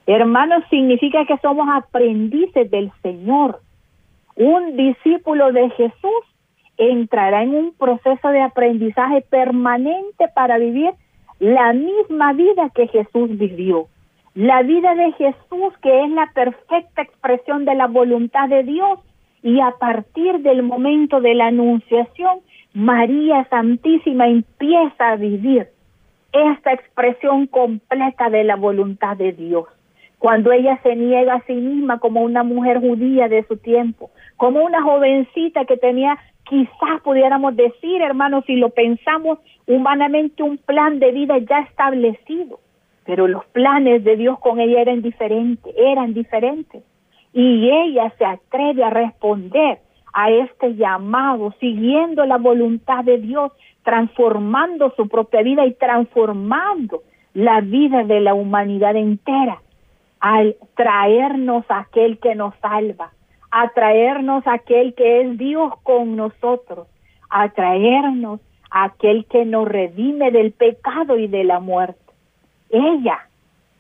Hermanos, 0.07 0.63
significa 0.69 1.25
que 1.25 1.37
somos 1.37 1.67
aprendices 1.71 2.71
del 2.71 2.91
Señor. 3.03 3.59
Un 4.35 4.75
discípulo 4.75 5.51
de 5.51 5.69
Jesús 5.71 6.23
entrará 6.77 7.43
en 7.43 7.53
un 7.53 7.73
proceso 7.73 8.29
de 8.29 8.41
aprendizaje 8.41 9.21
permanente 9.29 10.27
para 10.33 10.57
vivir 10.57 10.91
la 11.39 11.73
misma 11.73 12.33
vida 12.33 12.69
que 12.75 12.87
Jesús 12.87 13.37
vivió. 13.37 13.87
La 14.35 14.61
vida 14.61 14.93
de 14.95 15.11
Jesús 15.13 15.73
que 15.81 16.03
es 16.03 16.11
la 16.11 16.29
perfecta 16.33 17.01
expresión 17.01 17.65
de 17.65 17.75
la 17.75 17.87
voluntad 17.87 18.47
de 18.49 18.63
Dios 18.63 18.99
y 19.41 19.59
a 19.61 19.71
partir 19.79 20.39
del 20.39 20.63
momento 20.63 21.21
de 21.21 21.33
la 21.33 21.47
anunciación, 21.47 22.39
María 22.73 23.47
Santísima 23.49 24.27
empieza 24.27 25.11
a 25.11 25.15
vivir 25.15 25.69
esta 26.31 26.73
expresión 26.73 27.47
completa 27.47 28.29
de 28.29 28.43
la 28.43 28.55
voluntad 28.55 29.17
de 29.17 29.31
Dios. 29.31 29.65
Cuando 30.19 30.51
ella 30.51 30.77
se 30.83 30.97
niega 30.97 31.35
a 31.35 31.45
sí 31.45 31.53
misma 31.53 31.99
como 31.99 32.21
una 32.21 32.43
mujer 32.43 32.81
judía 32.81 33.29
de 33.29 33.43
su 33.47 33.55
tiempo, 33.55 34.11
como 34.35 34.63
una 34.63 34.83
jovencita 34.83 35.63
que 35.63 35.77
tenía 35.77 36.19
quizás 36.43 37.01
pudiéramos 37.03 37.55
decir, 37.55 38.01
hermanos, 38.01 38.43
si 38.45 38.57
lo 38.57 38.69
pensamos 38.71 39.39
humanamente, 39.65 40.43
un 40.43 40.57
plan 40.57 40.99
de 40.99 41.11
vida 41.11 41.37
ya 41.37 41.59
establecido. 41.59 42.59
Pero 43.05 43.27
los 43.27 43.45
planes 43.45 44.03
de 44.03 44.17
Dios 44.17 44.39
con 44.39 44.59
ella 44.59 44.81
eran 44.81 45.01
diferentes, 45.01 45.73
eran 45.77 46.13
diferentes. 46.13 46.83
Y 47.31 47.69
ella 47.69 48.11
se 48.17 48.25
atreve 48.25 48.83
a 48.83 48.89
responder 48.89 49.79
a 50.11 50.31
este 50.31 50.75
llamado, 50.75 51.53
siguiendo 51.59 52.25
la 52.25 52.37
voluntad 52.37 53.03
de 53.05 53.19
Dios, 53.19 53.51
transformando 53.83 54.91
su 54.97 55.07
propia 55.07 55.43
vida 55.43 55.65
y 55.65 55.75
transformando 55.75 57.03
la 57.33 57.61
vida 57.61 58.03
de 58.03 58.19
la 58.19 58.33
humanidad 58.33 58.95
entera 58.95 59.61
al 60.19 60.55
traernos 60.75 61.65
aquel 61.69 62.19
que 62.19 62.35
nos 62.35 62.55
salva, 62.57 63.11
a 63.51 63.69
traernos 63.69 64.45
aquel 64.45 64.93
que 64.93 65.21
es 65.21 65.37
Dios 65.37 65.73
con 65.83 66.15
nosotros, 66.15 66.87
a 67.29 67.49
traernos 67.49 68.39
aquel 68.71 69.25
que 69.25 69.45
nos 69.45 69.67
redime 69.67 70.31
del 70.31 70.51
pecado 70.51 71.17
y 71.17 71.27
de 71.27 71.43
la 71.43 71.59
muerte. 71.59 71.99
Ella, 72.69 73.19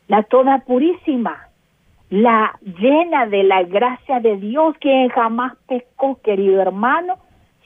la 0.07 0.23
toda 0.23 0.59
purísima, 0.59 1.49
la 2.09 2.57
llena 2.79 3.27
de 3.27 3.43
la 3.43 3.63
gracia 3.63 4.19
de 4.19 4.37
Dios, 4.37 4.75
quien 4.79 5.09
jamás 5.09 5.53
pecó, 5.67 6.19
querido 6.21 6.61
hermano, 6.61 7.17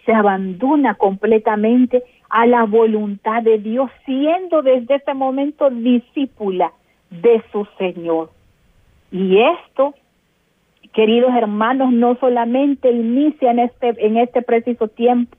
se 0.05 0.13
abandona 0.13 0.95
completamente 0.95 2.03
a 2.29 2.45
la 2.45 2.65
voluntad 2.65 3.41
de 3.43 3.59
Dios, 3.59 3.89
siendo 4.05 4.61
desde 4.61 4.95
ese 4.95 5.13
momento 5.13 5.69
discípula 5.69 6.73
de 7.09 7.41
su 7.51 7.65
Señor. 7.77 8.31
Y 9.13 9.39
esto 9.39 9.93
queridos 10.93 11.33
hermanos, 11.35 11.91
no 11.91 12.15
solamente 12.15 12.89
inicia 12.91 13.51
en 13.51 13.59
este, 13.59 13.93
en 14.05 14.17
este 14.17 14.41
preciso 14.41 14.87
tiempo, 14.87 15.35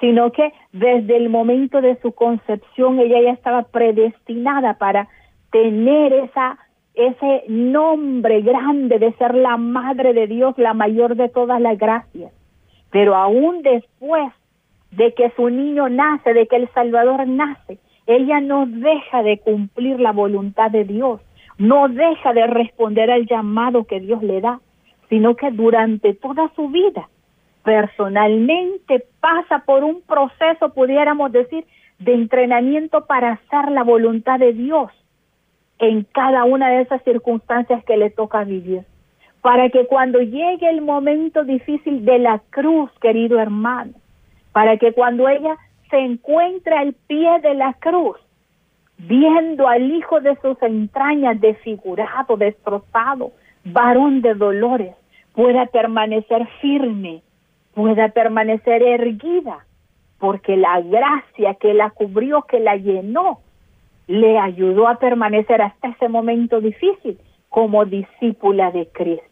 sino 0.00 0.32
que 0.32 0.52
desde 0.72 1.16
el 1.16 1.28
momento 1.28 1.80
de 1.80 1.96
su 2.00 2.12
concepción 2.12 2.98
ella 2.98 3.20
ya 3.20 3.30
estaba 3.30 3.62
predestinada 3.62 4.74
para 4.74 5.08
tener 5.52 6.12
esa 6.12 6.58
ese 6.94 7.44
nombre 7.48 8.40
grande 8.40 8.98
de 8.98 9.12
ser 9.14 9.34
la 9.34 9.58
madre 9.58 10.14
de 10.14 10.26
Dios, 10.26 10.56
la 10.56 10.72
mayor 10.72 11.14
de 11.14 11.28
todas 11.28 11.60
las 11.60 11.76
gracias. 11.76 12.32
Pero 12.90 13.14
aún 13.14 13.60
después 13.60 14.32
de 14.92 15.12
que 15.12 15.30
su 15.36 15.50
niño 15.50 15.90
nace, 15.90 16.32
de 16.32 16.46
que 16.46 16.56
el 16.56 16.70
Salvador 16.72 17.28
nace, 17.28 17.78
ella 18.06 18.40
no 18.40 18.64
deja 18.64 19.22
de 19.22 19.38
cumplir 19.40 20.00
la 20.00 20.12
voluntad 20.12 20.70
de 20.70 20.84
Dios, 20.84 21.20
no 21.58 21.88
deja 21.88 22.32
de 22.32 22.46
responder 22.46 23.10
al 23.10 23.26
llamado 23.26 23.84
que 23.84 24.00
Dios 24.00 24.22
le 24.22 24.40
da 24.40 24.60
sino 25.08 25.36
que 25.36 25.50
durante 25.50 26.14
toda 26.14 26.50
su 26.54 26.68
vida 26.68 27.08
personalmente 27.62 29.04
pasa 29.20 29.64
por 29.64 29.82
un 29.82 30.00
proceso, 30.02 30.72
pudiéramos 30.72 31.32
decir, 31.32 31.64
de 31.98 32.14
entrenamiento 32.14 33.06
para 33.06 33.32
hacer 33.32 33.72
la 33.72 33.82
voluntad 33.82 34.38
de 34.38 34.52
Dios 34.52 34.90
en 35.78 36.04
cada 36.04 36.44
una 36.44 36.68
de 36.68 36.82
esas 36.82 37.02
circunstancias 37.02 37.84
que 37.84 37.96
le 37.96 38.10
toca 38.10 38.44
vivir. 38.44 38.82
Para 39.42 39.68
que 39.70 39.86
cuando 39.86 40.20
llegue 40.20 40.68
el 40.68 40.80
momento 40.80 41.44
difícil 41.44 42.04
de 42.04 42.18
la 42.18 42.40
cruz, 42.50 42.90
querido 43.00 43.38
hermano, 43.38 43.92
para 44.52 44.76
que 44.76 44.92
cuando 44.92 45.28
ella 45.28 45.56
se 45.90 45.98
encuentre 45.98 46.76
al 46.76 46.94
pie 47.06 47.40
de 47.40 47.54
la 47.54 47.74
cruz, 47.74 48.16
viendo 48.98 49.68
al 49.68 49.90
hijo 49.90 50.20
de 50.20 50.36
sus 50.36 50.60
entrañas 50.62 51.40
desfigurado, 51.40 52.36
destrozado, 52.36 53.32
varón 53.64 54.22
de 54.22 54.34
dolores, 54.34 54.94
pueda 55.34 55.66
permanecer 55.66 56.46
firme, 56.60 57.22
pueda 57.74 58.08
permanecer 58.08 58.82
erguida, 58.82 59.66
porque 60.18 60.56
la 60.56 60.80
gracia 60.80 61.54
que 61.54 61.74
la 61.74 61.90
cubrió, 61.90 62.42
que 62.42 62.60
la 62.60 62.76
llenó, 62.76 63.40
le 64.06 64.38
ayudó 64.38 64.88
a 64.88 64.98
permanecer 64.98 65.60
hasta 65.60 65.88
ese 65.88 66.08
momento 66.08 66.60
difícil 66.60 67.18
como 67.48 67.84
discípula 67.84 68.70
de 68.70 68.86
Cristo. 68.88 69.24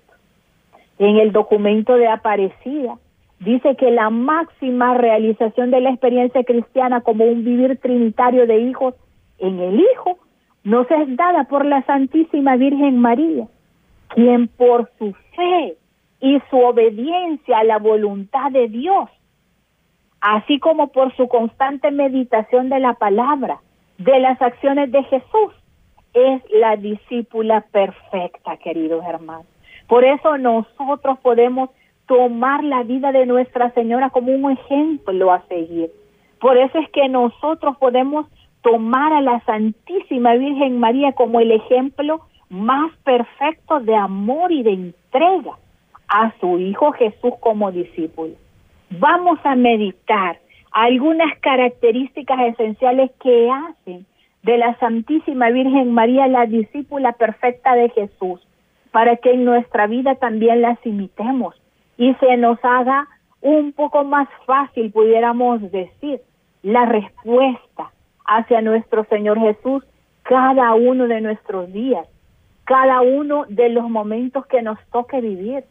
En 0.99 1.17
el 1.17 1.33
documento 1.33 1.95
de 1.95 2.09
Aparecida 2.09 2.99
dice 3.41 3.77
que 3.77 3.91
la 3.91 4.11
máxima 4.11 4.95
realización 4.95 5.71
de 5.71 5.81
la 5.81 5.91
experiencia 5.91 6.45
cristiana 6.45 7.01
como 7.01 7.25
un 7.25 7.45
vivir 7.45 7.79
trinitario 7.79 8.47
de 8.47 8.61
hijos 8.61 8.95
en 9.39 9.61
el 9.61 9.81
Hijo 9.81 10.19
nos 10.63 10.91
es 10.91 11.17
dada 11.17 11.45
por 11.45 11.65
la 11.65 11.83
Santísima 11.83 12.57
Virgen 12.57 12.99
María, 12.99 13.47
quien 14.09 14.49
por 14.49 14.91
su 14.99 15.13
fe 15.37 15.77
y 16.21 16.41
su 16.49 16.59
obediencia 16.59 17.59
a 17.59 17.65
la 17.65 17.79
voluntad 17.79 18.51
de 18.51 18.69
Dios, 18.69 19.11
así 20.21 20.59
como 20.59 20.89
por 20.89 21.15
su 21.17 21.29
constante 21.29 21.91
meditación 21.91 22.71
de 22.71 22.81
la 22.81 22.95
palabra, 22.95 23.61
de 23.99 24.19
las 24.21 24.41
acciones 24.41 24.91
de 24.91 25.03
Jesús, 25.05 25.53
es 26.15 26.43
la 26.51 26.77
discípula 26.77 27.61
perfecta, 27.73 28.57
queridos 28.57 29.05
hermanos. 29.05 29.47
Por 29.87 30.05
eso 30.05 30.39
nosotros 30.39 31.19
podemos 31.19 31.71
tomar 32.07 32.65
la 32.65 32.83
vida 32.85 33.13
de 33.13 33.27
Nuestra 33.27 33.71
Señora 33.73 34.11
como 34.11 34.33
un 34.33 34.53
ejemplo 34.53 35.33
a 35.33 35.43
seguir. 35.47 35.91
Por 36.41 36.57
eso 36.57 36.79
es 36.79 36.89
que 36.91 37.09
nosotros 37.09 37.77
podemos 37.79 38.27
tomar 38.65 39.13
a 39.13 39.21
la 39.21 39.41
Santísima 39.41 40.35
Virgen 40.35 40.81
María 40.81 41.13
como 41.13 41.39
el 41.39 41.53
ejemplo 41.53 42.23
más 42.49 42.91
perfecto 43.05 43.79
de 43.81 43.95
amor 43.95 44.51
y 44.51 44.63
de 44.63 44.73
entrega 44.73 45.53
a 46.09 46.33
su 46.41 46.59
Hijo 46.59 46.93
Jesús 46.93 47.35
como 47.41 47.71
discípulo. 47.71 48.33
Vamos 48.89 49.39
a 49.45 49.55
meditar 49.55 50.39
algunas 50.73 51.39
características 51.41 52.41
esenciales 52.55 53.11
que 53.23 53.51
hacen 53.51 54.07
de 54.43 54.57
la 54.57 54.75
Santísima 54.79 55.51
Virgen 55.51 55.93
María 55.93 56.27
la 56.27 56.47
discípula 56.47 57.13
perfecta 57.13 57.75
de 57.75 57.91
Jesús, 57.91 58.41
para 58.93 59.17
que 59.17 59.33
en 59.33 59.45
nuestra 59.45 59.87
vida 59.87 60.15
también 60.15 60.63
las 60.63 60.79
imitemos 60.87 61.55
y 61.99 62.15
se 62.15 62.37
nos 62.39 62.59
haga 62.63 63.09
un 63.43 63.73
poco 63.73 64.05
más 64.05 64.29
fácil, 64.47 64.91
pudiéramos 64.91 65.61
decir, 65.71 66.21
la 66.63 66.87
respuesta 66.87 67.91
hacia 68.25 68.61
nuestro 68.61 69.05
Señor 69.05 69.39
Jesús 69.39 69.85
cada 70.23 70.75
uno 70.75 71.07
de 71.07 71.21
nuestros 71.21 71.73
días 71.73 72.07
cada 72.65 73.03
uno 73.03 73.45
de 73.49 73.69
los 73.69 73.89
momentos 73.89 74.47
que 74.47 74.63
nos 74.63 74.79
toque 74.91 75.21
vivir. 75.21 75.65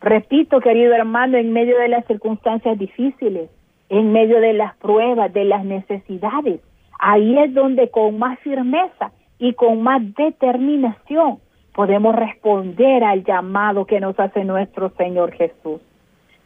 Repito, 0.00 0.60
querido 0.60 0.94
hermano, 0.94 1.36
en 1.36 1.52
medio 1.52 1.78
de 1.78 1.88
las 1.88 2.06
circunstancias 2.06 2.78
difíciles, 2.78 3.50
en 3.88 4.12
medio 4.12 4.40
de 4.40 4.54
las 4.54 4.74
pruebas, 4.76 5.32
de 5.32 5.44
las 5.44 5.64
necesidades, 5.64 6.60
ahí 6.98 7.38
es 7.38 7.54
donde 7.54 7.90
con 7.90 8.18
más 8.18 8.38
firmeza 8.40 9.12
y 9.38 9.54
con 9.54 9.82
más 9.82 10.02
determinación 10.14 11.38
podemos 11.74 12.14
responder 12.14 13.04
al 13.04 13.24
llamado 13.24 13.86
que 13.86 14.00
nos 14.00 14.18
hace 14.18 14.44
nuestro 14.44 14.90
Señor 14.90 15.32
Jesús. 15.32 15.80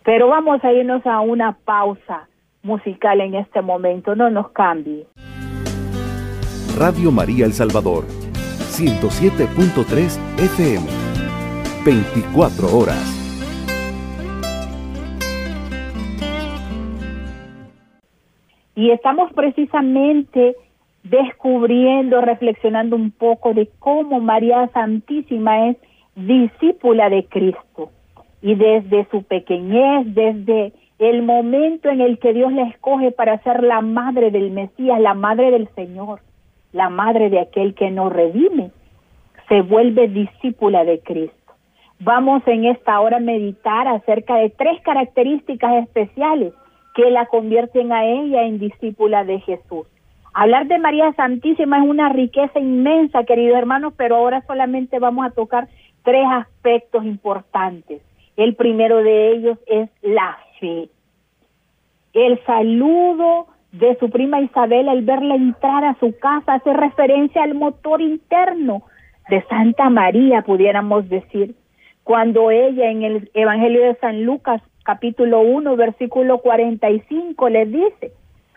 Pero 0.05 0.29
vamos 0.29 0.62
a 0.65 0.73
irnos 0.73 1.05
a 1.07 1.21
una 1.21 1.53
pausa 1.65 2.29
musical 2.62 3.21
en 3.21 3.35
este 3.35 3.61
momento, 3.61 4.15
no 4.15 4.31
nos 4.31 4.50
cambie. 4.50 5.07
Radio 6.76 7.11
María 7.11 7.47
El 7.47 7.54
Salvador, 7.54 8.04
107.3 8.04 10.21
FM, 10.37 10.87
24 11.87 12.76
horas. 12.76 13.00
Y 18.75 18.90
estamos 18.90 19.33
precisamente 19.33 20.54
descubriendo, 21.02 22.21
reflexionando 22.21 22.95
un 22.95 23.11
poco 23.11 23.54
de 23.54 23.71
cómo 23.78 24.21
María 24.21 24.68
Santísima 24.75 25.71
es 25.71 25.78
discípula 26.14 27.09
de 27.09 27.25
Cristo. 27.25 27.90
Y 28.42 28.54
desde 28.54 29.09
su 29.11 29.23
pequeñez, 29.23 30.14
desde 30.14 30.75
el 30.99 31.23
momento 31.23 31.88
en 31.88 32.02
el 32.02 32.18
que 32.18 32.35
Dios 32.35 32.52
la 32.52 32.64
escoge 32.64 33.12
para 33.12 33.42
ser 33.45 33.62
la 33.62 33.80
madre 33.80 34.30
del 34.30 34.50
Mesías, 34.50 35.00
la 35.00 35.14
madre 35.14 35.50
del 35.50 35.71
Señor, 35.75 36.21
la 36.76 36.90
madre 36.90 37.30
de 37.30 37.40
aquel 37.40 37.75
que 37.75 37.90
nos 37.90 38.12
redime, 38.12 38.71
se 39.49 39.62
vuelve 39.62 40.09
discípula 40.09 40.85
de 40.85 41.00
Cristo. 41.00 41.54
Vamos 42.00 42.42
en 42.47 42.66
esta 42.66 43.00
hora 43.00 43.16
a 43.16 43.21
meditar 43.21 43.88
acerca 43.88 44.37
de 44.37 44.50
tres 44.50 44.83
características 44.83 45.85
especiales 45.85 46.52
que 46.95 47.11
la 47.11 47.25
convierten 47.26 47.92
a 47.92 48.04
ella 48.04 48.42
en 48.42 48.59
discípula 48.59 49.25
de 49.25 49.40
Jesús. 49.40 49.87
Hablar 50.35 50.66
de 50.66 50.78
María 50.78 51.14
Santísima 51.14 51.78
es 51.78 51.88
una 51.88 52.11
riqueza 52.11 52.59
inmensa, 52.61 53.25
queridos 53.25 53.56
hermanos, 53.56 53.95
pero 53.97 54.16
ahora 54.16 54.42
solamente 54.47 54.99
vamos 54.99 55.25
a 55.25 55.30
tocar 55.30 55.68
tres 56.02 56.26
aspectos 56.30 57.06
importantes. 57.06 58.02
El 58.37 58.54
primero 58.54 58.99
de 58.99 59.30
ellos 59.30 59.59
es 59.66 59.88
la 60.02 60.37
fe. 60.61 60.90
El 62.12 62.38
saludo 62.45 63.47
de 63.78 63.97
su 63.99 64.11
prima 64.11 64.40
Isabel 64.40 64.88
al 64.88 65.02
verla 65.02 65.35
entrar 65.35 65.85
a 65.85 65.97
su 66.00 66.16
casa 66.18 66.54
hace 66.54 66.73
referencia 66.73 67.42
al 67.42 67.54
motor 67.54 68.00
interno 68.00 68.83
de 69.28 69.42
Santa 69.45 69.90
María, 69.90 70.42
pudiéramos 70.42 71.09
decir, 71.09 71.54
cuando 72.04 72.50
ella 72.50 72.90
en 72.90 73.02
el 73.02 73.30
Evangelio 73.35 73.83
de 73.83 73.97
San 73.97 74.25
Lucas 74.25 74.62
capítulo 74.85 75.40
1, 75.40 75.76
versículo 75.76 76.38
45, 76.38 77.49
le 77.49 77.66
dice, 77.66 78.12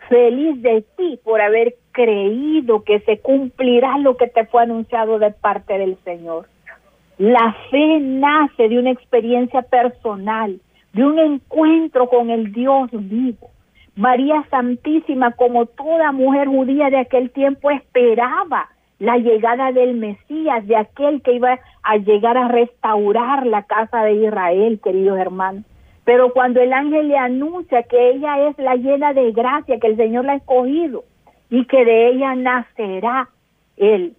feliz 0.08 0.62
de 0.62 0.84
ti 0.96 1.18
por 1.24 1.40
haber 1.40 1.74
creído 1.92 2.84
que 2.84 3.00
se 3.00 3.18
cumplirá 3.18 3.98
lo 3.98 4.16
que 4.16 4.28
te 4.28 4.46
fue 4.46 4.62
anunciado 4.62 5.18
de 5.18 5.32
parte 5.32 5.76
del 5.76 5.96
Señor. 6.04 6.46
La 7.18 7.54
fe 7.70 7.98
nace 8.00 8.68
de 8.68 8.78
una 8.78 8.92
experiencia 8.92 9.62
personal, 9.62 10.60
de 10.92 11.04
un 11.04 11.18
encuentro 11.18 12.08
con 12.08 12.30
el 12.30 12.52
Dios 12.52 12.88
vivo. 12.92 13.50
María 14.00 14.42
Santísima, 14.48 15.32
como 15.32 15.66
toda 15.66 16.10
mujer 16.10 16.48
judía 16.48 16.88
de 16.88 16.96
aquel 16.96 17.30
tiempo, 17.32 17.70
esperaba 17.70 18.70
la 18.98 19.18
llegada 19.18 19.72
del 19.72 19.92
Mesías, 19.92 20.66
de 20.66 20.74
aquel 20.74 21.20
que 21.20 21.34
iba 21.34 21.58
a 21.82 21.96
llegar 21.98 22.38
a 22.38 22.48
restaurar 22.48 23.44
la 23.46 23.64
casa 23.64 24.04
de 24.04 24.14
Israel, 24.14 24.80
queridos 24.82 25.18
hermanos. 25.18 25.64
Pero 26.06 26.32
cuando 26.32 26.62
el 26.62 26.72
ángel 26.72 27.08
le 27.08 27.18
anuncia 27.18 27.82
que 27.82 28.12
ella 28.12 28.48
es 28.48 28.56
la 28.56 28.76
llena 28.76 29.12
de 29.12 29.32
gracia, 29.32 29.78
que 29.78 29.88
el 29.88 29.98
Señor 29.98 30.24
la 30.24 30.32
ha 30.32 30.36
escogido 30.36 31.04
y 31.50 31.66
que 31.66 31.84
de 31.84 32.08
ella 32.08 32.34
nacerá 32.34 33.28
el 33.76 34.14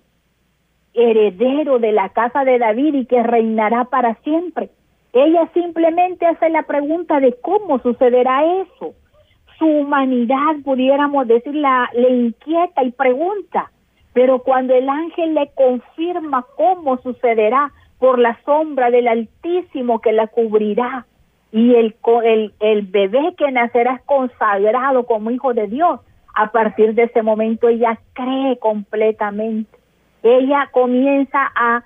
heredero 0.93 1.79
de 1.79 1.91
la 1.91 2.09
casa 2.09 2.43
de 2.45 2.59
David 2.59 2.93
y 2.93 3.05
que 3.07 3.23
reinará 3.23 3.85
para 3.85 4.13
siempre, 4.21 4.69
ella 5.11 5.49
simplemente 5.55 6.27
hace 6.27 6.49
la 6.49 6.61
pregunta 6.61 7.19
de 7.19 7.35
cómo 7.41 7.79
sucederá 7.79 8.45
eso. 8.61 8.93
Su 9.61 9.67
humanidad, 9.67 10.55
pudiéramos 10.65 11.27
decir, 11.27 11.53
la, 11.53 11.87
le 11.93 12.09
inquieta 12.09 12.83
y 12.83 12.89
pregunta, 12.93 13.69
pero 14.11 14.39
cuando 14.39 14.73
el 14.73 14.89
ángel 14.89 15.35
le 15.35 15.51
confirma 15.53 16.43
cómo 16.57 16.97
sucederá 16.97 17.71
por 17.99 18.17
la 18.17 18.39
sombra 18.43 18.89
del 18.89 19.07
Altísimo 19.07 20.01
que 20.01 20.13
la 20.13 20.25
cubrirá, 20.25 21.05
y 21.51 21.75
el, 21.75 21.95
el, 22.23 22.53
el 22.59 22.81
bebé 22.87 23.35
que 23.37 23.51
nacerá 23.51 23.97
es 23.97 24.01
consagrado 24.01 25.05
como 25.05 25.29
hijo 25.29 25.53
de 25.53 25.67
Dios. 25.67 25.99
A 26.33 26.51
partir 26.51 26.95
de 26.95 27.03
ese 27.03 27.21
momento 27.21 27.67
ella 27.67 27.99
cree 28.13 28.57
completamente. 28.57 29.77
Ella 30.23 30.69
comienza 30.71 31.51
a 31.53 31.83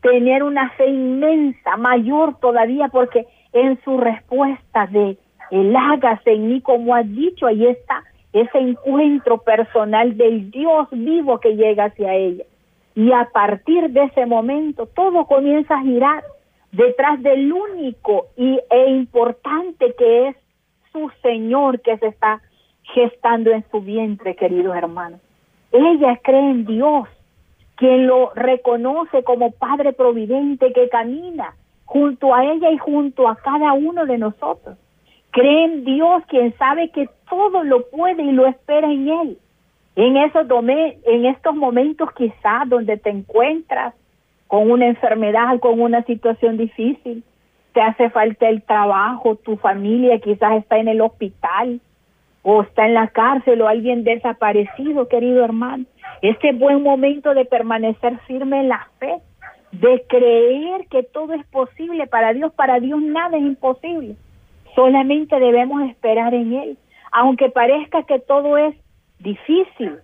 tener 0.00 0.42
una 0.42 0.70
fe 0.70 0.88
inmensa, 0.88 1.76
mayor 1.76 2.40
todavía, 2.40 2.88
porque 2.88 3.26
en 3.52 3.78
su 3.84 3.96
respuesta 3.96 4.88
de 4.88 5.18
el 5.50 5.74
hágase 5.74 6.32
en 6.32 6.48
mí 6.48 6.60
como 6.60 6.94
ha 6.94 7.02
dicho, 7.02 7.46
ahí 7.46 7.66
está 7.66 8.02
ese 8.32 8.58
encuentro 8.58 9.38
personal 9.38 10.16
del 10.16 10.50
Dios 10.50 10.88
vivo 10.90 11.40
que 11.40 11.56
llega 11.56 11.86
hacia 11.86 12.14
ella. 12.14 12.44
Y 12.94 13.12
a 13.12 13.28
partir 13.32 13.90
de 13.90 14.04
ese 14.04 14.26
momento 14.26 14.86
todo 14.86 15.26
comienza 15.26 15.74
a 15.74 15.82
girar 15.82 16.24
detrás 16.72 17.22
del 17.22 17.52
único 17.52 18.26
y, 18.36 18.60
e 18.70 18.90
importante 18.90 19.94
que 19.96 20.28
es 20.28 20.36
su 20.92 21.10
Señor 21.22 21.80
que 21.80 21.96
se 21.98 22.08
está 22.08 22.42
gestando 22.94 23.50
en 23.50 23.64
su 23.70 23.80
vientre, 23.80 24.36
queridos 24.36 24.76
hermanos. 24.76 25.20
Ella 25.72 26.18
cree 26.22 26.50
en 26.50 26.64
Dios, 26.64 27.08
quien 27.76 28.06
lo 28.06 28.32
reconoce 28.34 29.24
como 29.24 29.50
Padre 29.52 29.92
Providente 29.92 30.72
que 30.72 30.88
camina 30.88 31.54
junto 31.84 32.34
a 32.34 32.44
ella 32.44 32.70
y 32.70 32.78
junto 32.78 33.28
a 33.28 33.36
cada 33.36 33.72
uno 33.72 34.06
de 34.06 34.18
nosotros. 34.18 34.76
Cree 35.36 35.64
en 35.64 35.84
Dios, 35.84 36.22
quien 36.28 36.56
sabe 36.56 36.88
que 36.88 37.10
todo 37.28 37.62
lo 37.62 37.86
puede 37.90 38.22
y 38.22 38.32
lo 38.32 38.46
espera 38.46 38.90
en 38.90 39.06
Él. 39.06 39.38
En, 39.94 40.16
esos 40.16 40.46
en 41.04 41.26
estos 41.26 41.54
momentos 41.54 42.08
quizás 42.16 42.66
donde 42.66 42.96
te 42.96 43.10
encuentras, 43.10 43.92
con 44.46 44.70
una 44.70 44.86
enfermedad, 44.86 45.60
con 45.60 45.78
una 45.78 46.02
situación 46.04 46.56
difícil, 46.56 47.22
te 47.74 47.82
hace 47.82 48.08
falta 48.08 48.48
el 48.48 48.62
trabajo, 48.62 49.36
tu 49.36 49.58
familia 49.58 50.18
quizás 50.20 50.56
está 50.56 50.78
en 50.78 50.88
el 50.88 51.02
hospital 51.02 51.82
o 52.40 52.62
está 52.62 52.86
en 52.86 52.94
la 52.94 53.08
cárcel 53.08 53.60
o 53.60 53.68
alguien 53.68 54.04
desaparecido, 54.04 55.06
querido 55.06 55.44
hermano. 55.44 55.84
Este 56.22 56.54
buen 56.54 56.82
momento 56.82 57.34
de 57.34 57.44
permanecer 57.44 58.18
firme 58.20 58.60
en 58.60 58.68
la 58.70 58.88
fe, 58.98 59.18
de 59.72 60.02
creer 60.08 60.86
que 60.88 61.02
todo 61.02 61.34
es 61.34 61.44
posible 61.48 62.06
para 62.06 62.32
Dios, 62.32 62.54
para 62.54 62.80
Dios 62.80 63.02
nada 63.02 63.36
es 63.36 63.42
imposible. 63.42 64.16
Solamente 64.76 65.40
debemos 65.40 65.82
esperar 65.88 66.34
en 66.34 66.52
Él, 66.52 66.78
aunque 67.10 67.48
parezca 67.48 68.02
que 68.02 68.18
todo 68.20 68.58
es 68.58 68.76
difícil, 69.18 69.96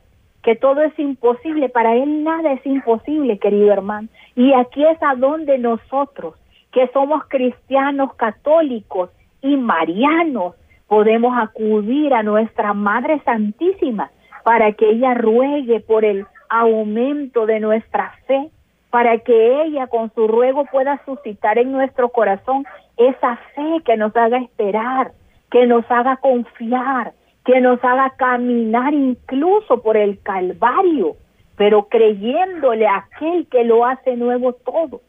que 0.42 0.56
todo 0.56 0.80
es 0.80 0.98
imposible, 0.98 1.68
para 1.68 1.94
Él 1.94 2.24
nada 2.24 2.52
es 2.52 2.64
imposible, 2.66 3.38
querido 3.38 3.70
hermano. 3.70 4.08
Y 4.35 4.54
aquí 4.54 4.82
es 4.85 5.00
a 5.02 5.14
donde 5.14 5.58
nosotros, 5.58 6.35
que 6.72 6.88
somos 6.88 7.22
cristianos 7.28 8.14
católicos 8.14 9.11
y 9.42 9.56
marianos, 9.56 10.54
podemos 10.88 11.37
acudir 11.38 12.14
a 12.14 12.22
nuestra 12.22 12.72
Madre 12.72 13.20
Santísima 13.26 14.11
para 14.42 14.72
que 14.72 14.88
ella 14.88 15.12
ruegue 15.12 15.80
por 15.80 16.04
el 16.06 16.26
aumento 16.48 17.44
de 17.44 17.61
nuestra 17.61 18.14
fe, 18.26 18.50
para 18.92 19.16
que 19.20 19.62
ella 19.62 19.87
con 19.87 20.12
su 20.12 20.28
ruego 20.28 20.66
pueda 20.66 21.02
suscitar 21.07 21.57
en 21.57 21.72
nuestro 21.72 22.11
corazón 22.11 22.66
esa 22.98 23.37
fe 23.55 23.81
que 23.87 23.96
nos 23.96 24.14
haga 24.14 24.37
esperar, 24.37 25.12
que 25.50 25.66
nos 25.66 25.90
haga 25.90 26.18
confiar, 26.18 27.14
que 27.46 27.62
nos 27.62 27.83
haga 27.83 28.11
caminar 28.18 28.92
incluso 28.92 29.83
por 29.83 29.96
el 29.96 30.20
Calvario, 30.20 31.16
pero 31.57 31.85
creyéndole 31.85 32.87
a 32.87 32.96
aquel 32.96 33.46
que 33.46 33.64
lo 33.64 33.87
hace 33.87 34.14
nuevo 34.14 34.52
todo, 34.52 35.00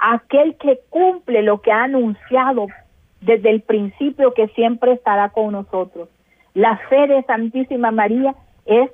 aquel 0.00 0.56
que 0.56 0.80
cumple 0.90 1.42
lo 1.42 1.62
que 1.62 1.70
ha 1.70 1.84
anunciado 1.84 2.66
desde 3.20 3.50
el 3.50 3.60
principio 3.60 4.34
que 4.34 4.48
siempre 4.48 4.94
estará 4.94 5.28
con 5.28 5.52
nosotros. 5.52 6.08
La 6.54 6.76
fe 6.88 7.06
de 7.06 7.22
Santísima 7.22 7.92
María 7.92 8.34
es 8.66 8.90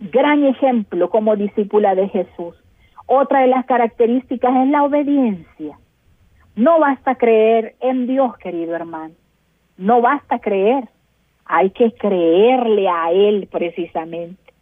gran 0.00 0.42
ejemplo 0.42 1.08
como 1.08 1.36
discípula 1.36 1.94
de 1.94 2.08
Jesús. 2.08 2.56
Otra 3.06 3.40
de 3.40 3.48
las 3.48 3.66
características 3.66 4.54
es 4.64 4.68
la 4.70 4.84
obediencia. 4.84 5.78
No 6.56 6.78
basta 6.80 7.16
creer 7.16 7.74
en 7.80 8.06
Dios, 8.06 8.36
querido 8.38 8.74
hermano. 8.74 9.14
No 9.76 10.00
basta 10.00 10.38
creer 10.38 10.88
hay 11.46 11.70
que 11.70 11.92
creerle 11.92 12.88
a 12.88 13.12
Él 13.12 13.48
precisamente, 13.50 14.52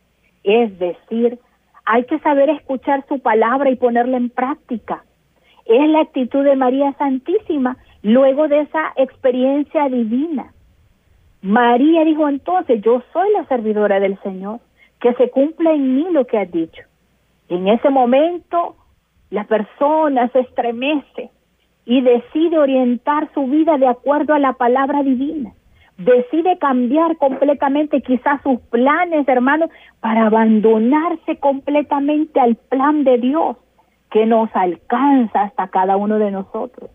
es 0.43 0.79
decir, 0.79 1.39
hay 1.85 2.05
que 2.05 2.19
saber 2.21 2.51
escuchar 2.51 3.05
su 3.09 3.21
palabra 3.21 3.71
y 3.71 3.77
ponerla 3.77 4.17
en 4.17 4.31
práctica. 4.31 5.05
Es 5.65 5.89
la 5.89 6.01
actitud 6.01 6.45
de 6.45 6.57
María 6.57 6.93
Santísima 6.95 7.77
luego 8.03 8.49
de 8.49 8.61
esa 8.61 8.93
experiencia 8.97 9.89
divina. 9.89 10.53
María 11.41 12.05
dijo 12.05 12.29
entonces, 12.29 12.81
yo 12.83 13.03
soy 13.13 13.33
la 13.33 13.45
servidora 13.47 13.99
del 13.99 14.19
Señor, 14.23 14.61
que 15.01 15.13
se 15.15 15.31
cumpla 15.31 15.73
en 15.73 15.97
mí 15.97 16.07
lo 16.11 16.25
que 16.27 16.39
has 16.39 16.51
dicho. 16.51 16.83
En 17.53 17.69
ese 17.69 17.91
momento 17.91 18.77
la 19.29 19.45
persona 19.45 20.27
se 20.29 20.41
estremece 20.41 21.31
y 21.85 22.01
decide 22.01 22.59
orientar 22.59 23.29
su 23.35 23.47
vida 23.47 23.77
de 23.77 23.89
acuerdo 23.89 24.33
a 24.33 24.39
la 24.39 24.55
palabra 24.55 25.03
divina. 25.03 25.53
Decide 25.99 26.57
cambiar 26.57 27.19
completamente 27.19 28.01
quizás 28.01 28.41
sus 28.43 28.59
planes, 28.71 29.29
hermanos, 29.29 29.69
para 30.01 30.29
abandonarse 30.29 31.37
completamente 31.41 32.41
al 32.41 32.55
plan 32.57 33.05
de 33.05 33.19
Dios 33.19 33.59
que 34.11 34.25
nos 34.25 34.49
alcanza 34.55 35.43
hasta 35.43 35.69
cada 35.69 35.99
uno 35.99 36.19
de 36.19 36.31
nosotros. 36.31 36.91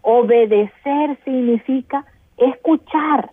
Obedecer 0.00 1.18
significa 1.22 2.06
escuchar, 2.38 3.32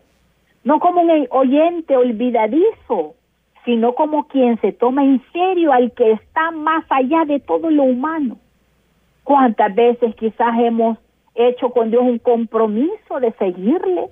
no 0.66 0.82
como 0.82 1.04
un 1.04 1.26
oyente 1.30 1.96
olvidadizo, 1.96 3.16
sino 3.66 3.94
como 3.96 4.28
quien 4.28 4.60
se 4.62 4.72
toma 4.72 5.04
en 5.04 5.22
serio 5.34 5.74
al 5.74 5.92
que 5.92 6.12
está 6.12 6.52
más 6.52 6.86
allá 6.90 7.26
de 7.26 7.40
todo 7.40 7.70
lo 7.72 7.84
humano. 7.84 8.38
¿Cuántas 9.24 9.74
veces 9.74 10.16
quizás 10.16 10.58
hemos 10.60 11.00
hecho 11.34 11.70
con 11.72 11.90
Dios 11.90 12.04
un 12.04 12.20
compromiso 12.20 13.20
de 13.20 13.32
seguirle, 13.34 14.10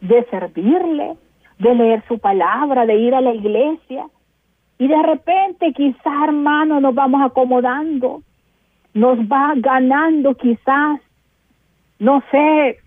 de 0.00 0.24
servirle, 0.30 1.16
de 1.58 1.74
leer 1.74 2.02
su 2.08 2.18
palabra, 2.18 2.86
de 2.86 2.96
ir 2.96 3.14
a 3.14 3.20
la 3.20 3.34
iglesia? 3.34 4.06
Y 4.78 4.88
de 4.88 5.02
repente 5.02 5.72
quizás, 5.74 6.22
hermano, 6.24 6.80
nos 6.80 6.94
vamos 6.94 7.20
acomodando, 7.22 8.22
nos 8.94 9.18
va 9.18 9.52
ganando 9.56 10.34
quizás, 10.34 11.00
no 11.98 12.22
sé, 12.30 12.78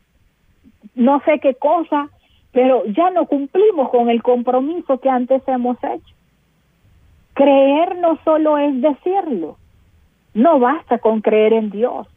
no 0.95 1.21
sé 1.25 1.39
qué 1.39 1.53
cosa, 1.53 2.09
pero 2.51 2.85
ya 2.85 3.09
no 3.09 3.25
cumplimos 3.25 3.89
con 3.89 4.09
el 4.09 4.21
compromiso 4.21 4.99
que 4.99 5.09
antes 5.09 5.41
hemos 5.47 5.77
hecho. 5.83 6.15
Creer 7.33 7.97
no 7.97 8.19
solo 8.23 8.57
es 8.57 8.81
decirlo, 8.81 9.57
no 10.33 10.59
basta 10.59 10.97
con 10.97 11.21
creer 11.21 11.53
en 11.53 11.69
Dios, 11.69 12.07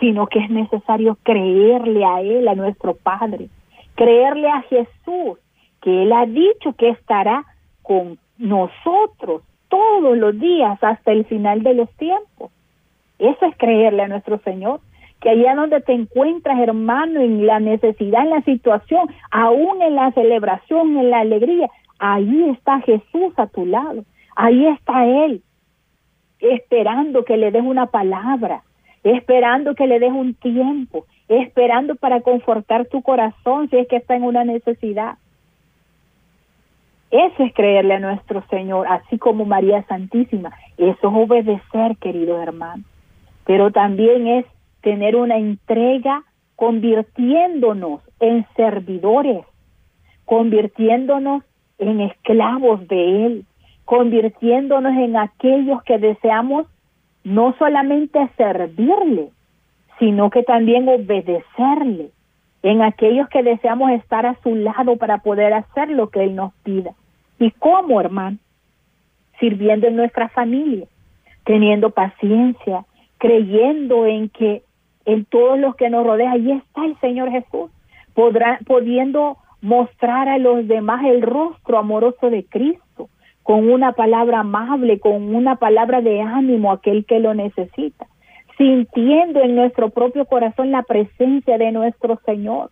sino 0.00 0.26
que 0.26 0.38
es 0.38 0.50
necesario 0.50 1.18
creerle 1.22 2.04
a 2.04 2.20
Él, 2.20 2.48
a 2.48 2.54
nuestro 2.54 2.94
Padre, 2.94 3.48
creerle 3.94 4.48
a 4.48 4.62
Jesús, 4.62 5.38
que 5.82 6.02
Él 6.02 6.12
ha 6.12 6.26
dicho 6.26 6.72
que 6.76 6.90
estará 6.90 7.44
con 7.82 8.18
nosotros 8.38 9.42
todos 9.68 10.16
los 10.16 10.38
días 10.38 10.82
hasta 10.82 11.12
el 11.12 11.24
final 11.26 11.62
de 11.62 11.74
los 11.74 11.90
tiempos. 11.96 12.50
Eso 13.18 13.46
es 13.46 13.56
creerle 13.56 14.02
a 14.02 14.08
nuestro 14.08 14.38
Señor, 14.38 14.80
que 15.24 15.30
allá 15.30 15.54
donde 15.54 15.80
te 15.80 15.94
encuentras, 15.94 16.58
hermano, 16.60 17.22
en 17.22 17.46
la 17.46 17.58
necesidad, 17.58 18.24
en 18.24 18.30
la 18.30 18.42
situación, 18.42 19.08
aún 19.30 19.80
en 19.80 19.94
la 19.94 20.12
celebración, 20.12 20.98
en 20.98 21.08
la 21.08 21.20
alegría, 21.20 21.70
ahí 21.98 22.50
está 22.50 22.80
Jesús 22.82 23.32
a 23.38 23.46
tu 23.46 23.64
lado, 23.64 24.04
ahí 24.36 24.66
está 24.66 25.06
Él, 25.06 25.42
esperando 26.40 27.24
que 27.24 27.38
le 27.38 27.50
des 27.52 27.62
una 27.62 27.86
palabra, 27.86 28.64
esperando 29.02 29.74
que 29.74 29.86
le 29.86 29.98
des 29.98 30.12
un 30.12 30.34
tiempo, 30.34 31.06
esperando 31.26 31.94
para 31.96 32.20
confortar 32.20 32.84
tu 32.88 33.00
corazón 33.00 33.70
si 33.70 33.78
es 33.78 33.88
que 33.88 33.96
está 33.96 34.16
en 34.16 34.24
una 34.24 34.44
necesidad. 34.44 35.16
Eso 37.10 37.44
es 37.44 37.54
creerle 37.54 37.94
a 37.94 38.00
nuestro 38.00 38.44
Señor, 38.50 38.88
así 38.88 39.16
como 39.16 39.46
María 39.46 39.84
Santísima. 39.84 40.50
Eso 40.76 40.92
es 40.92 41.02
obedecer, 41.02 41.96
querido 41.96 42.42
hermano. 42.42 42.84
Pero 43.46 43.70
también 43.70 44.26
es 44.26 44.46
tener 44.84 45.16
una 45.16 45.38
entrega 45.38 46.22
convirtiéndonos 46.56 48.02
en 48.20 48.46
servidores, 48.54 49.44
convirtiéndonos 50.26 51.42
en 51.78 52.02
esclavos 52.02 52.86
de 52.86 53.26
Él, 53.26 53.46
convirtiéndonos 53.86 54.92
en 54.92 55.16
aquellos 55.16 55.82
que 55.84 55.98
deseamos 55.98 56.66
no 57.24 57.54
solamente 57.58 58.28
servirle, 58.36 59.30
sino 59.98 60.28
que 60.28 60.42
también 60.42 60.86
obedecerle, 60.86 62.10
en 62.62 62.82
aquellos 62.82 63.28
que 63.28 63.42
deseamos 63.42 63.90
estar 63.92 64.26
a 64.26 64.36
su 64.42 64.54
lado 64.54 64.96
para 64.96 65.18
poder 65.18 65.54
hacer 65.54 65.88
lo 65.88 66.10
que 66.10 66.24
Él 66.24 66.36
nos 66.36 66.52
pida. 66.62 66.92
¿Y 67.38 67.50
cómo, 67.52 68.00
hermano? 68.00 68.36
Sirviendo 69.40 69.86
en 69.86 69.96
nuestra 69.96 70.28
familia, 70.28 70.86
teniendo 71.44 71.90
paciencia, 71.90 72.84
creyendo 73.18 74.06
en 74.06 74.28
que 74.28 74.62
en 75.04 75.24
todos 75.24 75.58
los 75.58 75.76
que 75.76 75.90
nos 75.90 76.06
rodean, 76.06 76.32
ahí 76.32 76.52
está 76.52 76.84
el 76.84 76.98
Señor 77.00 77.30
Jesús, 77.30 77.70
podrá, 78.14 78.58
pudiendo 78.66 79.36
mostrar 79.60 80.28
a 80.28 80.38
los 80.38 80.66
demás 80.68 81.04
el 81.04 81.22
rostro 81.22 81.78
amoroso 81.78 82.30
de 82.30 82.44
Cristo, 82.44 83.08
con 83.42 83.68
una 83.70 83.92
palabra 83.92 84.40
amable, 84.40 84.98
con 85.00 85.34
una 85.34 85.56
palabra 85.56 86.00
de 86.00 86.20
ánimo 86.20 86.70
a 86.70 86.76
aquel 86.76 87.04
que 87.04 87.20
lo 87.20 87.34
necesita, 87.34 88.06
sintiendo 88.56 89.40
en 89.40 89.54
nuestro 89.54 89.90
propio 89.90 90.24
corazón 90.24 90.70
la 90.70 90.82
presencia 90.82 91.58
de 91.58 91.72
nuestro 91.72 92.18
Señor, 92.24 92.70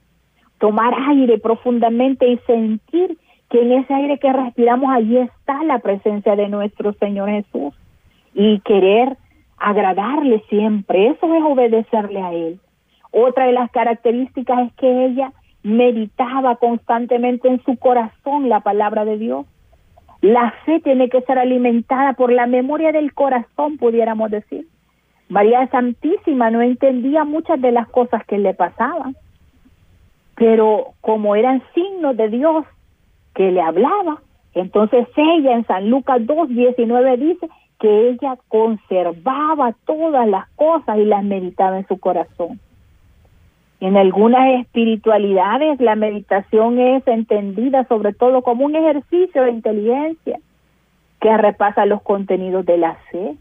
tomar 0.59 0.95
aire 1.09 1.39
profundamente 1.39 2.27
y 2.29 2.39
sentir 2.47 3.19
que 3.51 3.61
en 3.61 3.73
ese 3.73 3.93
aire 3.93 4.19
que 4.19 4.33
respiramos 4.33 4.91
allí 4.91 5.19
está 5.19 5.63
la 5.65 5.81
presencia 5.81 6.37
de 6.37 6.49
nuestro 6.49 6.95
Señor 6.95 7.29
Jesús. 7.29 7.75
Y 8.35 8.61
querer 8.61 9.19
agradarle 9.63 10.43
siempre, 10.49 11.09
eso 11.09 11.35
es 11.35 11.43
obedecerle 11.43 12.23
a 12.23 12.33
Él. 12.33 12.61
Otra 13.11 13.47
de 13.47 13.53
las 13.53 13.71
características 13.71 14.69
es 14.69 14.73
que 14.75 15.07
ella 15.07 15.33
meditaba 15.63 16.57
constantemente 16.57 17.49
en 17.49 17.63
su 17.65 17.77
corazón 17.77 18.49
la 18.49 18.61
palabra 18.61 19.05
de 19.05 19.19
Dios 19.19 19.47
la 20.23 20.53
fe 20.65 20.79
tiene 20.81 21.09
que 21.09 21.21
ser 21.23 21.37
alimentada 21.37 22.13
por 22.13 22.33
la 22.33 22.47
memoria 22.47 22.93
del 22.93 23.13
corazón, 23.13 23.77
pudiéramos 23.77 24.31
decir. 24.31 24.67
María 25.29 25.67
Santísima 25.67 26.49
no 26.51 26.63
entendía 26.63 27.25
muchas 27.25 27.61
de 27.61 27.73
las 27.73 27.89
cosas 27.89 28.25
que 28.27 28.39
le 28.39 28.55
pasaban, 28.55 29.17
pero 30.37 30.93
como 31.01 31.35
eran 31.35 31.61
signos 31.75 32.17
de 32.17 32.29
Dios 32.29 32.65
que 33.35 33.51
le 33.51 33.61
hablaba, 33.61 34.23
entonces 34.55 35.09
ella 35.17 35.55
en 35.55 35.67
San 35.67 35.91
Lucas 35.91 36.25
2, 36.25 36.51
19 36.51 37.17
dice 37.17 37.49
que 37.83 38.11
ella 38.11 38.39
conservaba 38.47 39.75
todas 39.85 40.29
las 40.29 40.49
cosas 40.51 40.99
y 40.99 41.05
las 41.05 41.25
meditaba 41.25 41.79
en 41.79 41.89
su 41.89 41.99
corazón. 41.99 42.61
En 43.81 43.97
algunas 43.97 44.61
espiritualidades 44.61 45.81
la 45.81 45.97
meditación 45.97 46.79
es 46.79 47.05
entendida 47.09 47.85
sobre 47.89 48.13
todo 48.13 48.43
como 48.43 48.65
un 48.67 48.77
ejercicio 48.77 49.43
de 49.43 49.51
inteligencia 49.51 50.39
que 51.21 51.37
repasa 51.37 51.85
los 51.85 52.03
contenidos 52.03 52.65
de 52.67 52.79
la 52.79 52.95
fe. 53.11 53.35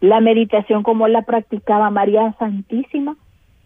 La 0.00 0.18
meditación 0.18 0.82
como 0.82 1.06
la 1.06 1.22
practicaba 1.22 1.90
María 1.90 2.34
Santísima 2.40 3.14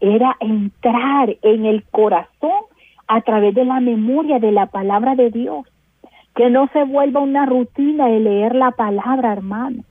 era 0.00 0.36
entrar 0.40 1.34
en 1.40 1.64
el 1.64 1.82
corazón 1.84 2.64
a 3.08 3.22
través 3.22 3.54
de 3.54 3.64
la 3.64 3.80
memoria 3.80 4.38
de 4.38 4.52
la 4.52 4.66
palabra 4.66 5.14
de 5.14 5.30
Dios. 5.30 5.64
Que 6.34 6.50
no 6.50 6.68
se 6.74 6.84
vuelva 6.84 7.20
una 7.20 7.46
rutina 7.46 8.08
de 8.08 8.20
leer 8.20 8.54
la 8.54 8.72
palabra, 8.72 9.32
hermano. 9.32 9.82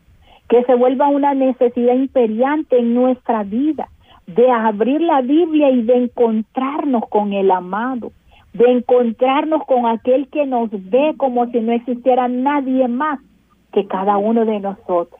Que 0.53 0.63
se 0.65 0.75
vuelva 0.75 1.07
una 1.07 1.33
necesidad 1.33 1.95
imperiante 1.95 2.77
en 2.77 2.93
nuestra 2.93 3.41
vida 3.41 3.89
de 4.27 4.51
abrir 4.51 5.01
la 5.01 5.21
Biblia 5.21 5.71
y 5.71 5.81
de 5.81 5.95
encontrarnos 5.95 7.09
con 7.09 7.33
el 7.33 7.49
amado, 7.49 8.11
de 8.53 8.65
encontrarnos 8.71 9.63
con 9.65 9.87
aquel 9.87 10.27
que 10.27 10.45
nos 10.45 10.69
ve 10.69 11.15
como 11.17 11.47
si 11.47 11.59
no 11.59 11.71
existiera 11.71 12.27
nadie 12.27 12.87
más 12.87 13.19
que 13.71 13.87
cada 13.87 14.17
uno 14.17 14.45
de 14.45 14.59
nosotros. 14.59 15.19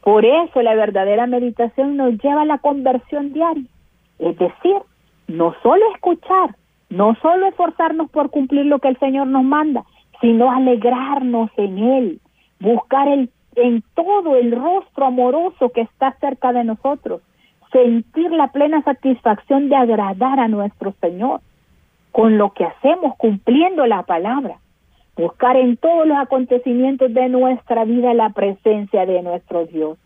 Por 0.00 0.24
eso 0.24 0.62
la 0.62 0.74
verdadera 0.74 1.26
meditación 1.26 1.98
nos 1.98 2.16
lleva 2.22 2.40
a 2.40 2.46
la 2.46 2.56
conversión 2.56 3.34
diaria, 3.34 3.68
es 4.18 4.38
decir, 4.38 4.76
no 5.28 5.54
solo 5.62 5.84
escuchar, 5.96 6.56
no 6.88 7.14
solo 7.20 7.44
esforzarnos 7.48 8.08
por 8.08 8.30
cumplir 8.30 8.64
lo 8.64 8.78
que 8.78 8.88
el 8.88 8.98
Señor 9.00 9.26
nos 9.26 9.44
manda, 9.44 9.84
sino 10.22 10.50
alegrarnos 10.50 11.50
en 11.58 11.76
Él, 11.76 12.20
buscar 12.58 13.06
el, 13.08 13.28
en 13.56 13.82
todo 13.94 14.36
el 14.36 14.52
rostro 14.52 15.06
amoroso 15.06 15.70
que 15.70 15.80
está 15.80 16.12
cerca 16.20 16.52
de 16.52 16.64
nosotros, 16.64 17.22
sentir 17.72 18.30
la 18.30 18.48
plena 18.48 18.82
satisfacción 18.82 19.68
de 19.68 19.76
agradar 19.76 20.38
a 20.38 20.48
nuestro 20.48 20.94
Señor 21.00 21.40
con 22.12 22.38
lo 22.38 22.52
que 22.52 22.64
hacemos 22.64 23.16
cumpliendo 23.16 23.86
la 23.86 24.02
palabra. 24.04 24.58
Buscar 25.16 25.56
en 25.56 25.76
todos 25.76 26.06
los 26.06 26.18
acontecimientos 26.18 27.12
de 27.12 27.28
nuestra 27.28 27.84
vida 27.84 28.12
la 28.14 28.30
presencia 28.30 29.06
de 29.06 29.22
nuestro 29.22 29.66
Dios. 29.66 29.98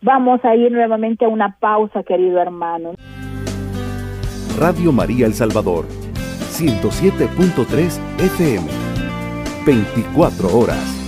Vamos 0.00 0.44
a 0.44 0.54
ir 0.56 0.70
nuevamente 0.72 1.24
a 1.24 1.28
una 1.28 1.56
pausa, 1.58 2.02
querido 2.02 2.40
hermano. 2.40 2.94
Radio 4.58 4.92
María 4.92 5.26
El 5.26 5.34
Salvador, 5.34 5.86
107.3 6.50 8.00
FM, 8.18 8.68
24 9.64 10.58
horas. 10.58 11.01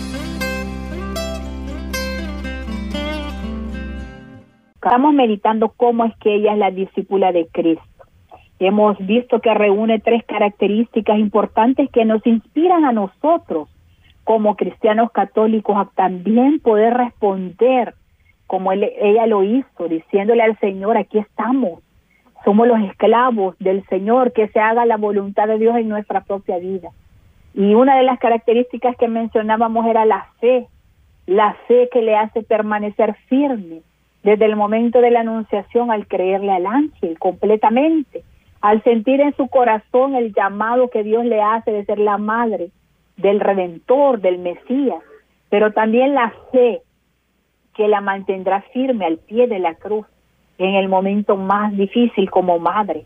Estamos 4.85 5.15
meditando 5.15 5.71
cómo 5.71 6.05
es 6.05 6.15
que 6.19 6.35
ella 6.35 6.53
es 6.53 6.59
la 6.59 6.71
discípula 6.71 7.33
de 7.33 7.47
Cristo. 7.47 8.05
Hemos 8.59 8.99
visto 8.99 9.41
que 9.41 9.55
reúne 9.55 9.99
tres 9.99 10.23
características 10.25 11.19
importantes 11.19 11.89
que 11.91 12.05
nos 12.05 12.25
inspiran 12.27 12.85
a 12.85 12.93
nosotros 12.93 13.71
como 14.25 14.57
cristianos 14.57 15.11
católicos 15.11 15.75
a 15.75 15.89
también 15.95 16.61
poder 16.61 16.93
responder 16.93 17.95
como 18.47 18.73
ella 18.73 19.27
lo 19.27 19.43
hizo, 19.43 19.89
diciéndole 19.89 20.43
al 20.43 20.59
Señor, 20.59 20.99
aquí 20.99 21.17
estamos, 21.17 21.83
somos 22.45 22.69
los 22.69 22.81
esclavos 22.83 23.59
del 23.61 23.87
Señor, 23.87 24.35
que 24.35 24.49
se 24.49 24.61
haga 24.61 24.85
la 24.85 24.99
voluntad 24.99 25.49
de 25.49 25.59
Dios 25.59 25.77
en 25.77 25.89
nuestra 25.89 26.25
propia 26.25 26.59
vida. 26.59 26.91
Y 27.55 27.75
una 27.75 27.97
de 27.97 28.03
las 28.03 28.19
características 28.19 28.99
que 28.99 29.09
mencionábamos 29.09 29.87
era 29.87 30.05
la 30.05 30.27
fe, 30.41 30.67
la 31.25 31.57
fe 31.69 31.89
que 31.91 32.03
le 32.03 32.17
hace 32.17 32.43
permanecer 32.43 33.15
firme 33.31 33.81
desde 34.25 34.47
el 34.47 34.57
momento 34.57 35.01
de 35.01 35.11
la 35.11 35.21
anunciación 35.21 35.91
al 35.91 36.09
creerle 36.09 36.51
al 36.51 36.67
ángel 36.67 37.19
completamente, 37.19 38.25
al 38.63 38.83
sentir 38.83 39.21
en 39.21 39.37
su 39.37 39.49
corazón 39.49 40.15
el 40.17 40.33
llamado 40.33 40.89
que 40.89 41.05
Dios 41.05 41.27
le 41.27 41.43
hace 41.43 41.71
de 41.71 41.85
ser 41.85 41.99
la 41.99 42.17
madre 42.17 42.71
del 43.19 43.39
Redentor, 43.39 44.21
del 44.21 44.39
Mesías, 44.39 45.03
pero 45.51 45.73
también 45.73 46.15
la 46.15 46.33
fe 46.51 46.81
que 47.75 47.87
la 47.87 48.01
mantendrá 48.01 48.63
firme 48.73 49.05
al 49.05 49.19
pie 49.19 49.47
de 49.47 49.59
la 49.59 49.75
cruz 49.75 50.07
en 50.57 50.75
el 50.75 50.89
momento 50.89 51.37
más 51.37 51.77
difícil 51.77 52.31
como 52.31 52.59
madre. 52.59 53.05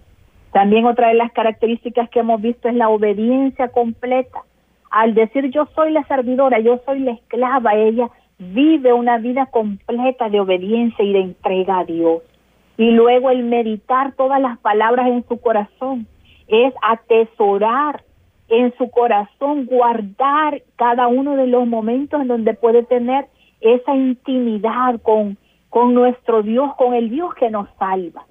También 0.52 0.86
otra 0.86 1.08
de 1.08 1.14
las 1.14 1.32
características 1.32 2.08
que 2.10 2.20
hemos 2.20 2.40
visto 2.40 2.68
es 2.68 2.74
la 2.74 2.90
obediencia 2.90 3.68
completa. 3.68 4.42
Al 4.90 5.14
decir 5.14 5.50
yo 5.50 5.66
soy 5.74 5.90
la 5.90 6.04
servidora, 6.04 6.60
yo 6.60 6.80
soy 6.86 7.00
la 7.00 7.12
esclava, 7.12 7.74
ella 7.74 8.08
vive 8.38 8.92
una 8.92 9.18
vida 9.18 9.46
completa 9.46 10.28
de 10.28 10.40
obediencia 10.40 11.04
y 11.04 11.12
de 11.12 11.20
entrega 11.20 11.80
a 11.80 11.84
Dios. 11.84 12.22
Y 12.76 12.92
luego 12.92 13.30
el 13.30 13.42
meditar 13.42 14.14
todas 14.14 14.40
las 14.40 14.58
palabras 14.58 15.08
en 15.08 15.26
su 15.26 15.40
corazón 15.40 16.06
es 16.46 16.72
atesorar 16.82 18.04
en 18.48 18.74
su 18.78 18.90
corazón, 18.90 19.66
guardar 19.66 20.62
cada 20.76 21.06
uno 21.08 21.36
de 21.36 21.46
los 21.46 21.66
momentos 21.66 22.20
en 22.20 22.28
donde 22.28 22.54
puede 22.54 22.82
tener 22.82 23.26
esa 23.60 23.94
intimidad 23.94 25.00
con, 25.02 25.36
con 25.68 25.92
nuestro 25.92 26.42
Dios, 26.42 26.74
con 26.76 26.94
el 26.94 27.10
Dios 27.10 27.34
que 27.34 27.50
nos 27.50 27.68
salva. 27.78 28.24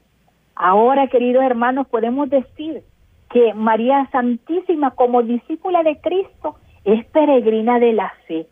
Ahora, 0.56 1.08
queridos 1.08 1.44
hermanos, 1.44 1.88
podemos 1.88 2.30
decir 2.30 2.82
que 3.30 3.54
María 3.54 4.10
Santísima 4.12 4.92
como 4.92 5.22
discípula 5.22 5.84
de 5.84 6.00
Cristo 6.02 6.56
es 6.84 7.06
peregrina 7.08 7.78
de 7.80 7.94
la 7.94 8.12
fe. 8.28 8.48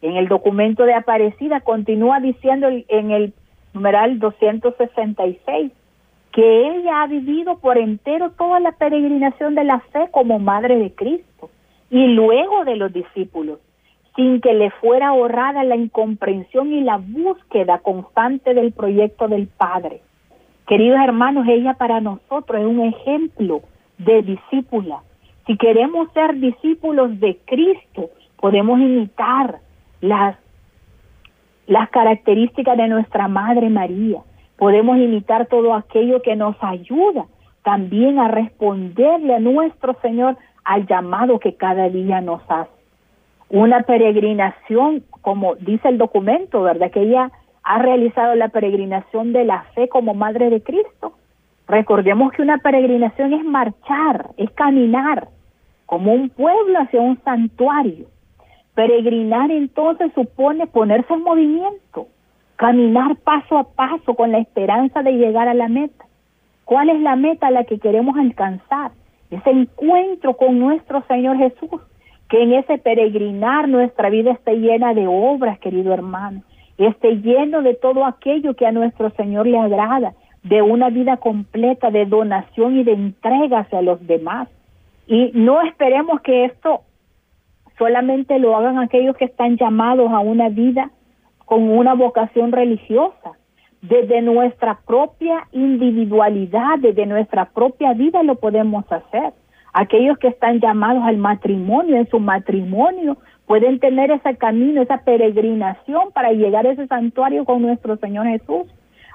En 0.00 0.16
el 0.16 0.28
documento 0.28 0.84
de 0.84 0.94
Aparecida 0.94 1.60
continúa 1.60 2.20
diciendo 2.20 2.68
en 2.68 3.10
el 3.10 3.34
numeral 3.74 4.18
266 4.18 5.72
que 6.32 6.68
ella 6.68 7.02
ha 7.02 7.06
vivido 7.06 7.58
por 7.58 7.78
entero 7.78 8.30
toda 8.30 8.60
la 8.60 8.72
peregrinación 8.72 9.54
de 9.54 9.64
la 9.64 9.80
fe 9.80 10.08
como 10.10 10.38
madre 10.38 10.78
de 10.78 10.94
Cristo 10.94 11.50
y 11.90 12.06
luego 12.06 12.64
de 12.64 12.76
los 12.76 12.92
discípulos, 12.92 13.58
sin 14.14 14.40
que 14.40 14.52
le 14.52 14.70
fuera 14.70 15.08
ahorrada 15.08 15.64
la 15.64 15.74
incomprensión 15.74 16.72
y 16.72 16.82
la 16.82 16.98
búsqueda 16.98 17.78
constante 17.78 18.54
del 18.54 18.72
proyecto 18.72 19.26
del 19.26 19.48
Padre. 19.48 20.02
Queridos 20.66 21.00
hermanos, 21.02 21.46
ella 21.48 21.74
para 21.74 22.00
nosotros 22.00 22.60
es 22.60 22.66
un 22.66 22.84
ejemplo 22.84 23.62
de 23.96 24.22
discípula. 24.22 25.02
Si 25.46 25.56
queremos 25.56 26.12
ser 26.12 26.34
discípulos 26.34 27.18
de 27.20 27.38
Cristo, 27.46 28.10
podemos 28.38 28.78
imitar 28.78 29.60
las, 30.00 30.36
las 31.66 31.88
características 31.90 32.76
de 32.76 32.88
nuestra 32.88 33.28
Madre 33.28 33.68
María. 33.68 34.20
Podemos 34.56 34.98
imitar 34.98 35.46
todo 35.46 35.74
aquello 35.74 36.22
que 36.22 36.36
nos 36.36 36.56
ayuda 36.60 37.26
también 37.62 38.18
a 38.18 38.28
responderle 38.28 39.34
a 39.34 39.40
nuestro 39.40 39.94
Señor 40.00 40.36
al 40.64 40.86
llamado 40.86 41.38
que 41.38 41.54
cada 41.54 41.88
día 41.88 42.20
nos 42.20 42.42
hace. 42.48 42.70
Una 43.50 43.82
peregrinación, 43.82 45.04
como 45.22 45.54
dice 45.56 45.88
el 45.88 45.98
documento, 45.98 46.62
¿verdad? 46.62 46.90
Que 46.90 47.02
ella 47.02 47.30
ha 47.62 47.78
realizado 47.78 48.34
la 48.34 48.48
peregrinación 48.48 49.32
de 49.32 49.44
la 49.44 49.62
fe 49.74 49.88
como 49.88 50.14
Madre 50.14 50.50
de 50.50 50.62
Cristo. 50.62 51.12
Recordemos 51.66 52.32
que 52.32 52.42
una 52.42 52.58
peregrinación 52.58 53.32
es 53.34 53.44
marchar, 53.44 54.30
es 54.36 54.50
caminar 54.52 55.28
como 55.84 56.12
un 56.12 56.30
pueblo 56.30 56.78
hacia 56.80 57.00
un 57.00 57.18
santuario. 57.22 58.06
Peregrinar 58.78 59.50
entonces 59.50 60.12
supone 60.14 60.68
ponerse 60.68 61.12
en 61.12 61.24
movimiento, 61.24 62.06
caminar 62.54 63.16
paso 63.16 63.58
a 63.58 63.64
paso 63.64 64.14
con 64.14 64.30
la 64.30 64.38
esperanza 64.38 65.02
de 65.02 65.14
llegar 65.14 65.48
a 65.48 65.54
la 65.54 65.66
meta. 65.66 66.04
¿Cuál 66.64 66.90
es 66.90 67.00
la 67.00 67.16
meta 67.16 67.48
a 67.48 67.50
la 67.50 67.64
que 67.64 67.80
queremos 67.80 68.16
alcanzar? 68.16 68.92
Ese 69.32 69.50
encuentro 69.50 70.36
con 70.36 70.60
nuestro 70.60 71.02
Señor 71.08 71.38
Jesús, 71.38 71.80
que 72.28 72.40
en 72.40 72.52
ese 72.52 72.78
peregrinar 72.78 73.68
nuestra 73.68 74.10
vida 74.10 74.30
esté 74.30 74.54
llena 74.54 74.94
de 74.94 75.08
obras, 75.08 75.58
querido 75.58 75.92
hermano, 75.92 76.42
esté 76.76 77.16
lleno 77.16 77.62
de 77.62 77.74
todo 77.74 78.04
aquello 78.04 78.54
que 78.54 78.64
a 78.64 78.70
nuestro 78.70 79.10
Señor 79.16 79.48
le 79.48 79.58
agrada, 79.58 80.12
de 80.44 80.62
una 80.62 80.88
vida 80.88 81.16
completa 81.16 81.90
de 81.90 82.06
donación 82.06 82.78
y 82.78 82.84
de 82.84 82.92
entrega 82.92 83.58
hacia 83.58 83.82
los 83.82 84.06
demás. 84.06 84.48
Y 85.08 85.32
no 85.34 85.62
esperemos 85.62 86.20
que 86.20 86.44
esto 86.44 86.82
solamente 87.78 88.38
lo 88.38 88.56
hagan 88.56 88.78
aquellos 88.78 89.16
que 89.16 89.24
están 89.24 89.56
llamados 89.56 90.10
a 90.12 90.18
una 90.20 90.48
vida 90.48 90.90
con 91.44 91.70
una 91.70 91.94
vocación 91.94 92.52
religiosa. 92.52 93.32
Desde 93.80 94.20
nuestra 94.22 94.80
propia 94.86 95.46
individualidad, 95.52 96.78
desde 96.80 97.06
nuestra 97.06 97.46
propia 97.46 97.94
vida 97.94 98.22
lo 98.22 98.34
podemos 98.34 98.84
hacer. 98.90 99.32
Aquellos 99.72 100.18
que 100.18 100.28
están 100.28 100.60
llamados 100.60 101.04
al 101.04 101.16
matrimonio, 101.16 101.96
en 101.96 102.08
su 102.08 102.18
matrimonio, 102.18 103.16
pueden 103.46 103.78
tener 103.78 104.10
ese 104.10 104.36
camino, 104.36 104.82
esa 104.82 104.98
peregrinación 104.98 106.10
para 106.12 106.32
llegar 106.32 106.66
a 106.66 106.72
ese 106.72 106.86
santuario 106.86 107.44
con 107.44 107.62
nuestro 107.62 107.96
Señor 107.96 108.26
Jesús. 108.26 108.64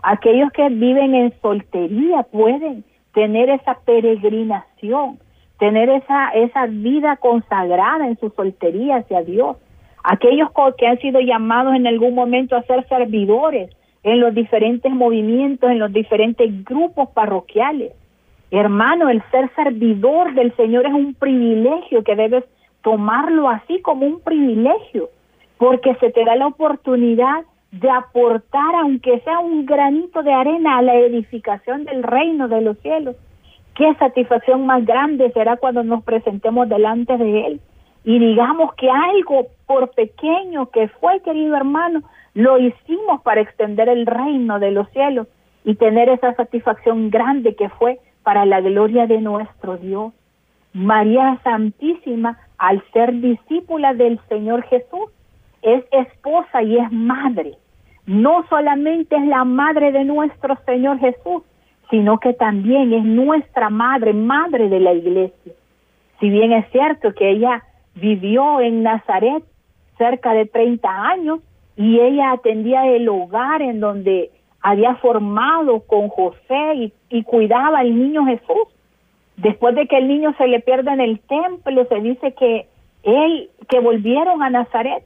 Aquellos 0.01 0.51
que 0.51 0.69
viven 0.69 1.13
en 1.13 1.33
soltería 1.41 2.23
pueden 2.23 2.83
tener 3.13 3.49
esa 3.49 3.77
peregrinación, 3.85 5.19
tener 5.59 5.89
esa, 5.89 6.29
esa 6.29 6.65
vida 6.67 7.17
consagrada 7.17 8.07
en 8.07 8.17
su 8.19 8.29
soltería 8.31 8.97
hacia 8.97 9.21
Dios. 9.21 9.57
Aquellos 10.03 10.49
que 10.77 10.87
han 10.87 10.99
sido 10.99 11.21
llamados 11.21 11.75
en 11.75 11.87
algún 11.87 12.15
momento 12.15 12.55
a 12.55 12.63
ser 12.63 12.87
servidores 12.87 13.69
en 14.03 14.19
los 14.19 14.33
diferentes 14.33 14.91
movimientos, 14.91 15.71
en 15.71 15.79
los 15.79 15.93
diferentes 15.93 16.65
grupos 16.65 17.09
parroquiales. 17.09 17.93
Hermano, 18.51 19.09
el 19.09 19.23
ser 19.31 19.49
servidor 19.55 20.33
del 20.35 20.55
Señor 20.55 20.85
es 20.85 20.93
un 20.93 21.13
privilegio 21.15 22.03
que 22.03 22.15
debes 22.15 22.43
tomarlo 22.83 23.49
así 23.49 23.81
como 23.81 24.05
un 24.05 24.19
privilegio, 24.19 25.09
porque 25.57 25.95
se 25.95 26.11
te 26.11 26.23
da 26.25 26.35
la 26.35 26.47
oportunidad 26.47 27.45
de 27.71 27.89
aportar, 27.89 28.75
aunque 28.75 29.19
sea 29.21 29.39
un 29.39 29.65
granito 29.65 30.21
de 30.21 30.31
arena, 30.31 30.77
a 30.77 30.81
la 30.83 30.95
edificación 30.95 31.85
del 31.85 32.03
reino 32.03 32.47
de 32.47 32.61
los 32.61 32.77
cielos. 32.79 33.15
Qué 33.75 33.93
satisfacción 33.95 34.65
más 34.65 34.85
grande 34.85 35.31
será 35.31 35.57
cuando 35.57 35.83
nos 35.83 36.03
presentemos 36.03 36.69
delante 36.69 37.17
de 37.17 37.47
Él 37.47 37.61
y 38.05 38.19
digamos 38.19 38.73
que 38.75 38.89
algo, 38.89 39.47
por 39.65 39.91
pequeño 39.91 40.69
que 40.71 40.89
fue, 40.89 41.21
querido 41.21 41.55
hermano, 41.55 42.01
lo 42.33 42.59
hicimos 42.59 43.21
para 43.23 43.41
extender 43.41 43.87
el 43.87 44.05
reino 44.05 44.59
de 44.59 44.71
los 44.71 44.89
cielos 44.89 45.27
y 45.63 45.75
tener 45.75 46.09
esa 46.09 46.33
satisfacción 46.33 47.09
grande 47.09 47.55
que 47.55 47.69
fue 47.69 47.99
para 48.23 48.45
la 48.45 48.59
gloria 48.59 49.07
de 49.07 49.21
nuestro 49.21 49.77
Dios. 49.77 50.11
María 50.73 51.39
Santísima, 51.43 52.37
al 52.57 52.83
ser 52.91 53.13
discípula 53.13 53.93
del 53.93 54.19
Señor 54.27 54.63
Jesús, 54.63 55.09
es 55.61 55.83
esposa 55.91 56.61
y 56.61 56.77
es 56.77 56.91
madre. 56.91 57.53
No 58.05 58.45
solamente 58.49 59.15
es 59.15 59.25
la 59.27 59.45
madre 59.45 59.93
de 59.93 60.03
nuestro 60.03 60.57
Señor 60.65 60.99
Jesús, 60.99 61.43
sino 61.93 62.17
que 62.17 62.33
también 62.33 62.91
es 62.91 63.03
nuestra 63.03 63.69
madre, 63.69 64.13
madre 64.13 64.67
de 64.67 64.79
la 64.79 64.93
iglesia. 64.93 65.53
Si 66.19 66.27
bien 66.27 66.51
es 66.51 66.65
cierto 66.71 67.13
que 67.13 67.29
ella 67.29 67.61
vivió 67.93 68.61
en 68.61 68.81
Nazaret 68.81 69.43
cerca 69.99 70.33
de 70.33 70.47
30 70.47 70.89
años 70.89 71.41
y 71.77 71.99
ella 71.99 72.31
atendía 72.31 72.87
el 72.87 73.07
hogar 73.09 73.61
en 73.61 73.79
donde 73.79 74.31
había 74.59 74.95
formado 74.95 75.81
con 75.81 76.09
José 76.09 76.91
y, 77.11 77.23
cuidaba 77.25 77.81
al 77.81 77.95
niño 77.95 78.25
Jesús. 78.25 78.73
Después 79.37 79.75
de 79.75 79.85
que 79.85 79.99
el 79.99 80.07
niño 80.07 80.33
se 80.39 80.47
le 80.47 80.61
pierde 80.61 80.91
en 80.93 80.99
el 80.99 81.19
templo, 81.19 81.85
se 81.85 82.01
dice 82.01 82.33
que 82.33 82.65
él, 83.03 83.51
que 83.69 83.79
volvieron 83.79 84.41
a 84.41 84.49
Nazaret 84.49 85.03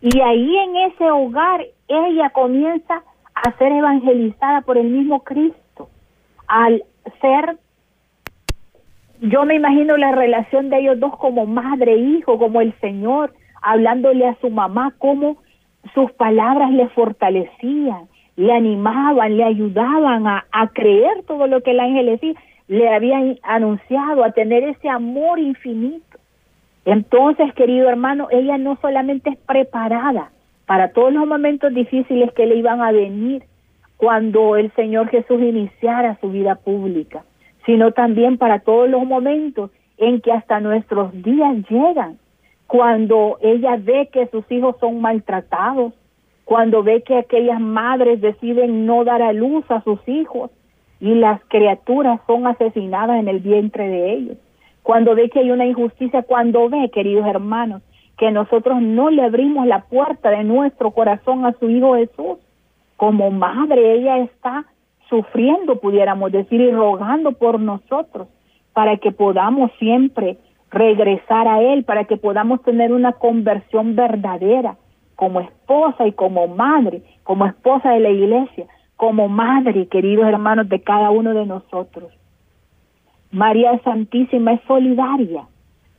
y 0.00 0.18
ahí 0.22 0.56
en 0.56 0.76
ese 0.90 1.10
hogar 1.10 1.66
ella 1.86 2.30
comienza 2.30 3.02
a 3.34 3.52
ser 3.58 3.72
evangelizada 3.72 4.62
por 4.62 4.78
el 4.78 4.88
mismo 4.88 5.22
Cristo 5.22 5.59
al 6.50 6.82
ser 7.20 7.56
yo 9.20 9.44
me 9.44 9.54
imagino 9.54 9.96
la 9.96 10.12
relación 10.12 10.70
de 10.70 10.78
ellos 10.78 10.98
dos 10.98 11.16
como 11.18 11.44
madre 11.46 11.92
e 11.92 11.98
hijo, 11.98 12.38
como 12.38 12.60
el 12.60 12.72
Señor 12.80 13.32
hablándole 13.60 14.26
a 14.26 14.34
su 14.40 14.48
mamá, 14.48 14.94
cómo 14.98 15.36
sus 15.92 16.10
palabras 16.12 16.70
le 16.70 16.88
fortalecían, 16.88 18.08
le 18.36 18.52
animaban, 18.52 19.36
le 19.36 19.44
ayudaban 19.44 20.26
a, 20.26 20.46
a 20.50 20.68
creer 20.68 21.22
todo 21.26 21.46
lo 21.46 21.62
que 21.62 21.72
el 21.72 21.80
ángel 21.80 22.18
le 22.68 22.94
habían 22.94 23.38
anunciado, 23.42 24.24
a 24.24 24.32
tener 24.32 24.64
ese 24.64 24.88
amor 24.88 25.38
infinito. 25.38 26.18
Entonces, 26.86 27.52
querido 27.52 27.90
hermano, 27.90 28.28
ella 28.30 28.56
no 28.56 28.78
solamente 28.80 29.30
es 29.30 29.36
preparada 29.36 30.30
para 30.64 30.92
todos 30.92 31.12
los 31.12 31.26
momentos 31.26 31.74
difíciles 31.74 32.32
que 32.32 32.46
le 32.46 32.56
iban 32.56 32.80
a 32.80 32.90
venir 32.90 33.42
cuando 34.00 34.56
el 34.56 34.72
Señor 34.72 35.10
Jesús 35.10 35.42
iniciara 35.42 36.16
su 36.22 36.30
vida 36.30 36.54
pública, 36.54 37.22
sino 37.66 37.92
también 37.92 38.38
para 38.38 38.60
todos 38.60 38.88
los 38.88 39.04
momentos 39.04 39.70
en 39.98 40.22
que 40.22 40.32
hasta 40.32 40.58
nuestros 40.58 41.12
días 41.22 41.58
llegan, 41.68 42.16
cuando 42.66 43.36
ella 43.42 43.76
ve 43.78 44.08
que 44.10 44.26
sus 44.28 44.50
hijos 44.50 44.76
son 44.80 45.02
maltratados, 45.02 45.92
cuando 46.46 46.82
ve 46.82 47.02
que 47.02 47.18
aquellas 47.18 47.60
madres 47.60 48.22
deciden 48.22 48.86
no 48.86 49.04
dar 49.04 49.20
a 49.20 49.34
luz 49.34 49.70
a 49.70 49.82
sus 49.82 50.00
hijos 50.08 50.50
y 50.98 51.14
las 51.16 51.44
criaturas 51.48 52.22
son 52.26 52.46
asesinadas 52.46 53.20
en 53.20 53.28
el 53.28 53.40
vientre 53.40 53.86
de 53.86 54.14
ellos. 54.14 54.38
Cuando 54.82 55.14
ve 55.14 55.28
que 55.28 55.40
hay 55.40 55.50
una 55.50 55.66
injusticia, 55.66 56.22
cuando 56.22 56.70
ve, 56.70 56.90
queridos 56.90 57.26
hermanos, 57.26 57.82
que 58.16 58.30
nosotros 58.30 58.80
no 58.80 59.10
le 59.10 59.24
abrimos 59.24 59.66
la 59.66 59.82
puerta 59.82 60.30
de 60.30 60.42
nuestro 60.42 60.90
corazón 60.92 61.44
a 61.44 61.52
su 61.52 61.68
Hijo 61.68 61.96
Jesús, 61.96 62.38
como 63.00 63.30
madre 63.30 63.94
ella 63.94 64.18
está 64.18 64.66
sufriendo, 65.08 65.76
pudiéramos 65.76 66.30
decir, 66.32 66.60
y 66.60 66.70
rogando 66.70 67.32
por 67.32 67.58
nosotros, 67.58 68.28
para 68.74 68.98
que 68.98 69.10
podamos 69.10 69.70
siempre 69.78 70.36
regresar 70.70 71.48
a 71.48 71.62
Él, 71.62 71.84
para 71.84 72.04
que 72.04 72.18
podamos 72.18 72.62
tener 72.62 72.92
una 72.92 73.12
conversión 73.12 73.96
verdadera 73.96 74.76
como 75.16 75.40
esposa 75.40 76.06
y 76.06 76.12
como 76.12 76.46
madre, 76.48 77.00
como 77.22 77.46
esposa 77.46 77.92
de 77.92 78.00
la 78.00 78.10
iglesia, 78.10 78.66
como 78.96 79.28
madre, 79.28 79.86
queridos 79.86 80.26
hermanos, 80.26 80.68
de 80.68 80.82
cada 80.82 81.10
uno 81.10 81.32
de 81.32 81.46
nosotros. 81.46 82.12
María 83.32 83.78
Santísima 83.82 84.52
es 84.52 84.60
solidaria. 84.68 85.46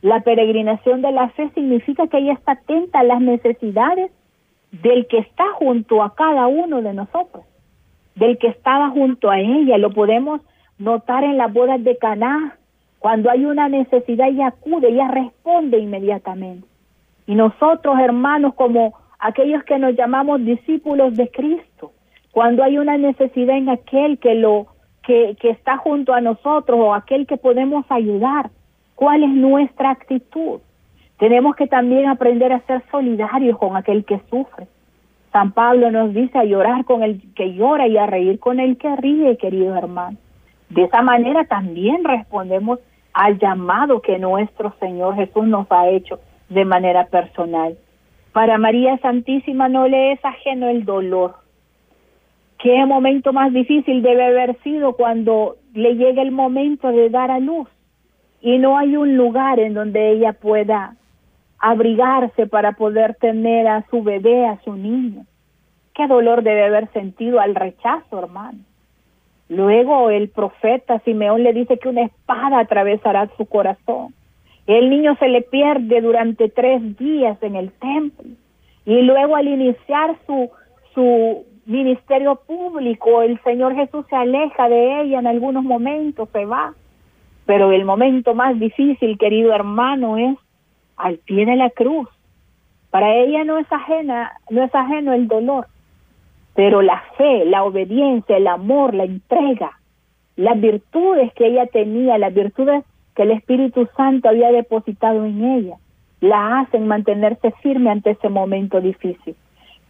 La 0.02 0.20
peregrinación 0.20 1.02
de 1.02 1.10
la 1.10 1.30
fe 1.30 1.50
significa 1.52 2.06
que 2.06 2.18
ella 2.18 2.34
está 2.34 2.52
atenta 2.52 3.00
a 3.00 3.02
las 3.02 3.20
necesidades 3.20 4.12
del 4.72 5.06
que 5.06 5.18
está 5.18 5.44
junto 5.52 6.02
a 6.02 6.14
cada 6.14 6.46
uno 6.46 6.82
de 6.82 6.94
nosotros, 6.94 7.44
del 8.14 8.38
que 8.38 8.48
estaba 8.48 8.90
junto 8.90 9.30
a 9.30 9.38
ella. 9.38 9.78
Lo 9.78 9.92
podemos 9.92 10.40
notar 10.78 11.24
en 11.24 11.36
las 11.36 11.52
bodas 11.52 11.82
de 11.84 11.96
Caná. 11.98 12.56
Cuando 12.98 13.30
hay 13.30 13.44
una 13.44 13.68
necesidad, 13.68 14.28
ella 14.28 14.48
acude, 14.48 14.88
ella 14.88 15.08
responde 15.08 15.78
inmediatamente. 15.78 16.66
Y 17.26 17.34
nosotros, 17.34 17.98
hermanos, 18.00 18.54
como 18.54 18.94
aquellos 19.18 19.62
que 19.64 19.78
nos 19.78 19.94
llamamos 19.94 20.44
discípulos 20.44 21.16
de 21.16 21.30
Cristo, 21.30 21.92
cuando 22.32 22.64
hay 22.64 22.78
una 22.78 22.96
necesidad 22.96 23.56
en 23.56 23.68
aquel 23.68 24.18
que 24.18 24.34
lo 24.34 24.68
que, 25.02 25.36
que 25.40 25.50
está 25.50 25.76
junto 25.76 26.14
a 26.14 26.20
nosotros 26.20 26.78
o 26.80 26.94
aquel 26.94 27.26
que 27.26 27.36
podemos 27.36 27.84
ayudar. 27.88 28.50
¿Cuál 28.94 29.24
es 29.24 29.30
nuestra 29.30 29.90
actitud? 29.90 30.60
Tenemos 31.22 31.54
que 31.54 31.68
también 31.68 32.08
aprender 32.08 32.52
a 32.52 32.58
ser 32.62 32.82
solidarios 32.90 33.56
con 33.56 33.76
aquel 33.76 34.04
que 34.04 34.20
sufre. 34.28 34.66
San 35.30 35.52
Pablo 35.52 35.92
nos 35.92 36.12
dice 36.12 36.36
a 36.36 36.42
llorar 36.42 36.84
con 36.84 37.04
el 37.04 37.22
que 37.36 37.54
llora 37.54 37.86
y 37.86 37.96
a 37.96 38.06
reír 38.06 38.40
con 38.40 38.58
el 38.58 38.76
que 38.76 38.96
ríe, 38.96 39.36
querido 39.36 39.76
hermano. 39.76 40.18
De 40.68 40.82
esa 40.82 41.00
manera 41.00 41.44
también 41.44 42.02
respondemos 42.02 42.80
al 43.12 43.38
llamado 43.38 44.02
que 44.02 44.18
nuestro 44.18 44.74
Señor 44.80 45.14
Jesús 45.14 45.46
nos 45.46 45.70
ha 45.70 45.90
hecho 45.90 46.18
de 46.48 46.64
manera 46.64 47.06
personal. 47.06 47.78
Para 48.32 48.58
María 48.58 48.98
Santísima 48.98 49.68
no 49.68 49.86
le 49.86 50.10
es 50.14 50.24
ajeno 50.24 50.70
el 50.70 50.84
dolor, 50.84 51.36
Qué 52.58 52.84
momento 52.84 53.32
más 53.32 53.52
difícil 53.52 54.02
debe 54.02 54.24
haber 54.24 54.60
sido 54.62 54.94
cuando 54.94 55.54
le 55.72 55.94
llega 55.94 56.20
el 56.20 56.32
momento 56.32 56.88
de 56.88 57.10
dar 57.10 57.30
a 57.30 57.38
luz 57.38 57.68
y 58.40 58.58
no 58.58 58.76
hay 58.76 58.96
un 58.96 59.16
lugar 59.16 59.60
en 59.60 59.74
donde 59.74 60.10
ella 60.10 60.32
pueda 60.32 60.96
abrigarse 61.62 62.48
para 62.48 62.72
poder 62.72 63.14
tener 63.14 63.68
a 63.68 63.86
su 63.88 64.02
bebé, 64.02 64.46
a 64.46 64.60
su 64.64 64.74
niño. 64.74 65.24
Qué 65.94 66.08
dolor 66.08 66.42
debe 66.42 66.64
haber 66.64 66.92
sentido 66.92 67.40
al 67.40 67.54
rechazo, 67.54 68.18
hermano. 68.18 68.58
Luego 69.48 70.10
el 70.10 70.28
profeta 70.28 70.98
Simeón 71.00 71.44
le 71.44 71.52
dice 71.52 71.78
que 71.78 71.88
una 71.88 72.02
espada 72.02 72.58
atravesará 72.58 73.30
su 73.36 73.46
corazón. 73.46 74.12
El 74.66 74.90
niño 74.90 75.14
se 75.20 75.28
le 75.28 75.42
pierde 75.42 76.00
durante 76.00 76.48
tres 76.48 76.98
días 76.98 77.40
en 77.42 77.54
el 77.54 77.70
templo. 77.72 78.30
Y 78.84 79.02
luego 79.02 79.36
al 79.36 79.46
iniciar 79.46 80.16
su, 80.26 80.50
su 80.94 81.44
ministerio 81.64 82.40
público, 82.44 83.22
el 83.22 83.40
Señor 83.44 83.76
Jesús 83.76 84.04
se 84.10 84.16
aleja 84.16 84.68
de 84.68 85.02
ella 85.02 85.20
en 85.20 85.28
algunos 85.28 85.62
momentos, 85.62 86.28
se 86.32 86.44
va, 86.44 86.74
pero 87.46 87.70
el 87.70 87.84
momento 87.84 88.34
más 88.34 88.58
difícil, 88.58 89.16
querido 89.16 89.54
hermano, 89.54 90.16
es 90.16 90.36
al 90.96 91.18
pie 91.18 91.46
de 91.46 91.56
la 91.56 91.70
cruz. 91.70 92.08
Para 92.90 93.14
ella 93.14 93.44
no 93.44 93.58
es 93.58 93.66
ajena, 93.72 94.32
no 94.50 94.62
es 94.62 94.74
ajeno 94.74 95.12
el 95.12 95.28
dolor, 95.28 95.66
pero 96.54 96.82
la 96.82 97.02
fe, 97.16 97.44
la 97.44 97.64
obediencia, 97.64 98.36
el 98.36 98.46
amor, 98.46 98.94
la 98.94 99.04
entrega, 99.04 99.78
las 100.36 100.60
virtudes 100.60 101.32
que 101.34 101.46
ella 101.46 101.66
tenía, 101.66 102.18
las 102.18 102.34
virtudes 102.34 102.84
que 103.14 103.22
el 103.22 103.30
Espíritu 103.30 103.88
Santo 103.96 104.28
había 104.28 104.52
depositado 104.52 105.24
en 105.24 105.44
ella, 105.44 105.76
la 106.20 106.60
hacen 106.60 106.86
mantenerse 106.86 107.50
firme 107.62 107.90
ante 107.90 108.10
ese 108.10 108.28
momento 108.28 108.80
difícil 108.80 109.34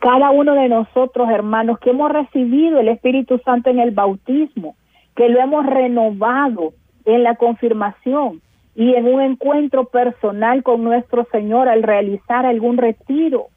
cada 0.02 0.32
uno 0.32 0.54
de 0.54 0.68
nosotros, 0.68 1.30
hermanos, 1.30 1.78
que 1.78 1.90
hemos 1.90 2.10
recibido 2.10 2.80
el 2.80 2.88
Espíritu 2.88 3.40
Santo 3.44 3.70
en 3.70 3.78
el 3.78 3.92
bautismo, 3.92 4.74
que 5.14 5.28
lo 5.28 5.40
hemos 5.40 5.64
renovado 5.64 6.72
en 7.04 7.22
la 7.22 7.36
confirmación 7.36 8.40
y 8.74 8.94
en 8.94 9.06
un 9.06 9.20
encuentro 9.20 9.85
personal 9.85 10.62
con 10.62 10.82
nuestro 10.82 11.26
Señor 11.30 11.68
al 11.68 11.82
realizar 11.82 12.46
algún 12.46 12.78
retiro 12.78 13.48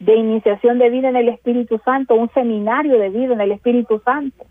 de 0.00 0.16
iniciación 0.16 0.78
de 0.78 0.90
vida 0.90 1.08
en 1.08 1.16
el 1.16 1.28
Espíritu 1.28 1.80
Santo, 1.84 2.14
un 2.14 2.30
seminario 2.30 2.98
de 2.98 3.10
vida 3.10 3.34
en 3.34 3.40
el 3.40 3.52
Espíritu 3.52 4.00
Santo. 4.04 4.44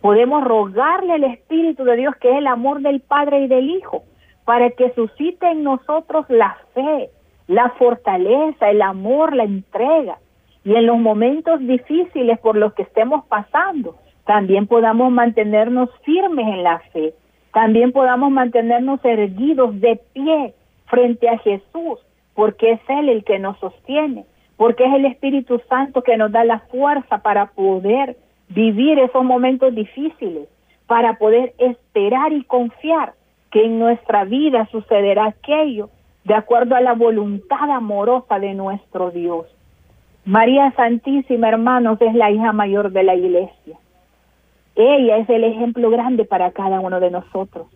Podemos 0.00 0.44
rogarle 0.44 1.14
al 1.14 1.24
Espíritu 1.24 1.84
de 1.84 1.96
Dios, 1.96 2.14
que 2.16 2.30
es 2.30 2.36
el 2.36 2.46
amor 2.46 2.82
del 2.82 3.00
Padre 3.00 3.40
y 3.40 3.48
del 3.48 3.70
Hijo, 3.70 4.02
para 4.44 4.70
que 4.70 4.92
suscite 4.94 5.48
en 5.48 5.62
nosotros 5.62 6.26
la 6.28 6.56
fe, 6.74 7.10
la 7.46 7.70
fortaleza, 7.70 8.70
el 8.70 8.82
amor, 8.82 9.34
la 9.34 9.44
entrega, 9.44 10.18
y 10.64 10.74
en 10.74 10.86
los 10.86 10.98
momentos 10.98 11.60
difíciles 11.60 12.38
por 12.40 12.56
los 12.56 12.72
que 12.74 12.82
estemos 12.82 13.24
pasando, 13.26 13.96
también 14.26 14.66
podamos 14.66 15.10
mantenernos 15.10 15.90
firmes 16.04 16.46
en 16.46 16.62
la 16.62 16.78
fe, 16.92 17.14
también 17.52 17.92
podamos 17.92 18.30
mantenernos 18.30 19.04
erguidos 19.04 19.80
de 19.80 20.00
pie 20.12 20.54
frente 20.86 21.28
a 21.28 21.38
Jesús, 21.38 21.98
porque 22.34 22.72
es 22.72 22.80
Él 22.88 23.08
el 23.08 23.24
que 23.24 23.38
nos 23.38 23.58
sostiene, 23.58 24.24
porque 24.56 24.84
es 24.84 24.94
el 24.94 25.06
Espíritu 25.06 25.60
Santo 25.68 26.02
que 26.02 26.16
nos 26.16 26.32
da 26.32 26.44
la 26.44 26.60
fuerza 26.60 27.18
para 27.18 27.46
poder 27.46 28.16
vivir 28.48 28.98
esos 28.98 29.24
momentos 29.24 29.74
difíciles, 29.74 30.48
para 30.86 31.14
poder 31.14 31.54
esperar 31.58 32.32
y 32.32 32.44
confiar 32.44 33.14
que 33.50 33.64
en 33.64 33.78
nuestra 33.78 34.24
vida 34.24 34.66
sucederá 34.70 35.26
aquello 35.26 35.90
de 36.24 36.34
acuerdo 36.34 36.74
a 36.74 36.80
la 36.80 36.94
voluntad 36.94 37.70
amorosa 37.70 38.38
de 38.38 38.54
nuestro 38.54 39.10
Dios. 39.10 39.46
María 40.24 40.72
Santísima, 40.72 41.48
hermanos, 41.48 42.00
es 42.00 42.14
la 42.14 42.30
hija 42.30 42.52
mayor 42.52 42.92
de 42.92 43.02
la 43.02 43.14
iglesia. 43.14 43.76
Ella 44.74 45.18
es 45.18 45.28
el 45.28 45.44
ejemplo 45.44 45.90
grande 45.90 46.24
para 46.24 46.50
cada 46.52 46.80
uno 46.80 47.00
de 47.00 47.10
nosotros. 47.10 47.66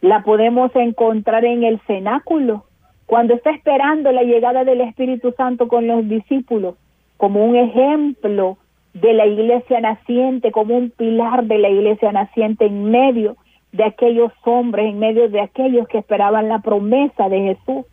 La 0.00 0.22
podemos 0.22 0.74
encontrar 0.74 1.44
en 1.44 1.64
el 1.64 1.80
cenáculo, 1.86 2.64
cuando 3.06 3.34
está 3.34 3.50
esperando 3.50 4.10
la 4.12 4.22
llegada 4.22 4.64
del 4.64 4.80
Espíritu 4.80 5.32
Santo 5.36 5.68
con 5.68 5.86
los 5.86 6.08
discípulos, 6.08 6.76
como 7.16 7.44
un 7.44 7.56
ejemplo 7.56 8.58
de 8.94 9.12
la 9.14 9.26
iglesia 9.26 9.80
naciente, 9.80 10.50
como 10.50 10.76
un 10.76 10.90
pilar 10.90 11.44
de 11.44 11.58
la 11.58 11.68
iglesia 11.68 12.12
naciente 12.12 12.66
en 12.66 12.90
medio 12.90 13.36
de 13.72 13.84
aquellos 13.84 14.32
hombres, 14.44 14.86
en 14.86 14.98
medio 14.98 15.28
de 15.28 15.40
aquellos 15.40 15.88
que 15.88 15.98
esperaban 15.98 16.48
la 16.48 16.58
promesa 16.60 17.28
de 17.28 17.40
Jesús. 17.40 17.86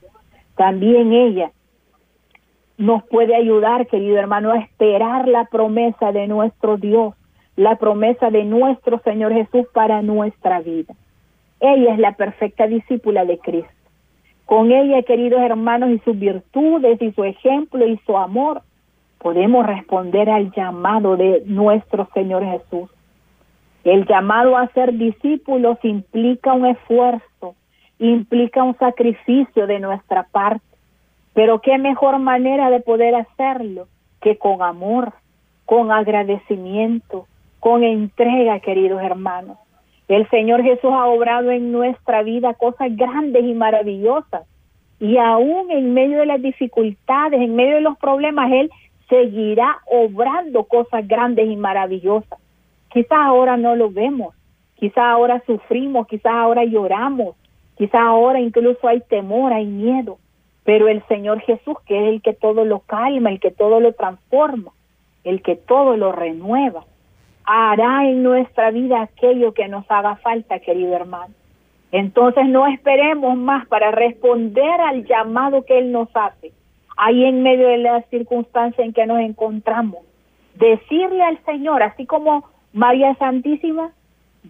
También 0.56 1.14
ella 1.14 1.52
nos 2.78 3.04
puede 3.04 3.36
ayudar, 3.36 3.88
querido 3.88 4.18
hermano, 4.18 4.52
a 4.52 4.60
esperar 4.60 5.28
la 5.28 5.46
promesa 5.46 6.12
de 6.12 6.28
nuestro 6.28 6.78
Dios, 6.78 7.14
la 7.60 7.76
promesa 7.76 8.30
de 8.30 8.46
nuestro 8.46 9.00
Señor 9.00 9.34
Jesús 9.34 9.68
para 9.74 10.02
nuestra 10.02 10.62
vida. 10.62 10.96
Ella 11.60 11.92
es 11.92 12.00
la 12.00 12.14
perfecta 12.14 12.68
discípula 12.68 13.26
de 13.26 13.38
Cristo. 13.40 13.74
Con 14.46 14.72
ella, 14.72 15.04
queridos 15.04 15.42
hermanos, 15.42 15.90
y 15.90 16.00
sus 16.00 16.18
virtudes 16.18 17.02
y 17.02 17.12
su 17.12 17.26
ejemplo 17.26 17.86
y 17.86 17.98
su 18.06 18.18
amor, 18.18 18.62
podemos 19.18 19.66
responder 19.66 20.30
al 20.30 20.54
llamado 20.54 21.18
de 21.18 21.44
nuestro 21.46 22.08
Señor 22.14 22.46
Jesús. 22.46 22.90
El 23.84 24.06
llamado 24.06 24.56
a 24.56 24.70
ser 24.70 24.94
discípulos 24.94 25.78
implica 25.84 26.54
un 26.54 26.66
esfuerzo, 26.66 27.56
implica 28.00 28.64
un 28.64 28.78
sacrificio 28.78 29.68
de 29.68 29.80
nuestra 29.82 30.24
parte 30.24 30.64
pero 31.34 31.62
qué 31.62 31.78
mejor 31.78 32.20
manera 32.20 32.70
de 32.70 32.80
poder 32.80 33.16
hacerlo 33.16 33.88
que 34.22 34.38
con 34.38 34.62
amor, 34.62 35.14
con 35.66 35.92
agradecimiento, 35.92 37.28
con 37.60 37.84
entrega, 37.84 38.60
queridos 38.60 39.02
hermanos. 39.02 39.58
El 40.08 40.28
Señor 40.30 40.64
Jesús 40.64 40.92
ha 40.92 41.06
obrado 41.06 41.52
en 41.52 41.72
nuestra 41.72 42.24
vida 42.24 42.54
cosas 42.56 42.96
grandes 42.96 43.44
y 43.44 43.54
maravillosas. 43.54 44.48
Y 45.00 45.18
aún 45.18 45.70
en 45.72 45.94
medio 45.94 46.20
de 46.20 46.26
las 46.26 46.42
dificultades, 46.42 47.40
en 47.40 47.56
medio 47.56 47.76
de 47.76 47.82
los 47.82 47.98
problemas, 47.98 48.52
Él 48.52 48.72
seguirá 49.08 49.80
obrando 49.86 50.64
cosas 50.64 51.08
grandes 51.08 51.48
y 51.50 51.56
maravillosas. 51.56 52.40
Quizás 52.92 53.20
ahora 53.20 53.56
no 53.56 53.76
lo 53.76 53.92
vemos, 53.92 54.34
quizás 54.76 55.04
ahora 55.04 55.44
sufrimos, 55.46 56.08
quizás 56.08 56.34
ahora 56.34 56.64
lloramos, 56.64 57.36
quizás 57.78 58.02
ahora 58.02 58.40
incluso 58.40 58.88
hay 58.88 59.02
temor, 59.02 59.54
hay 59.54 59.66
miedo, 59.66 60.18
pero 60.64 60.88
el 60.88 61.04
Señor 61.08 61.42
Jesús, 61.42 61.78
que 61.86 62.00
es 62.00 62.14
el 62.14 62.22
que 62.22 62.34
todo 62.34 62.66
lo 62.66 62.80
calma, 62.80 63.30
el 63.30 63.40
que 63.40 63.52
todo 63.52 63.80
lo 63.80 63.94
transforma, 63.94 64.72
el 65.24 65.42
que 65.44 65.56
todo 65.56 65.98
lo 65.98 66.12
renueva, 66.12 66.86
hará 67.52 68.08
en 68.08 68.22
nuestra 68.22 68.70
vida 68.70 69.02
aquello 69.02 69.56
que 69.56 69.68
nos 69.68 69.84
haga 69.90 70.18
falta, 70.18 70.60
querido 70.60 70.96
hermano. 70.96 71.34
Entonces 71.92 72.46
no 72.48 72.68
esperemos 72.68 73.36
más 73.38 73.68
para 73.68 73.90
responder 73.90 74.80
al 74.80 75.04
llamado 75.08 75.66
que 75.66 75.80
Él 75.80 75.92
nos 75.92 76.10
hace, 76.14 76.52
ahí 76.96 77.26
en 77.26 77.42
medio 77.42 77.68
de 77.70 77.80
la 77.80 78.04
circunstancia 78.04 78.86
en 78.86 78.94
que 78.94 79.08
nos 79.08 79.20
encontramos. 79.22 80.04
Decirle 80.54 81.24
al 81.24 81.44
Señor, 81.44 81.82
así 81.82 82.06
como 82.06 82.48
María 82.72 83.16
Santísima, 83.16 83.94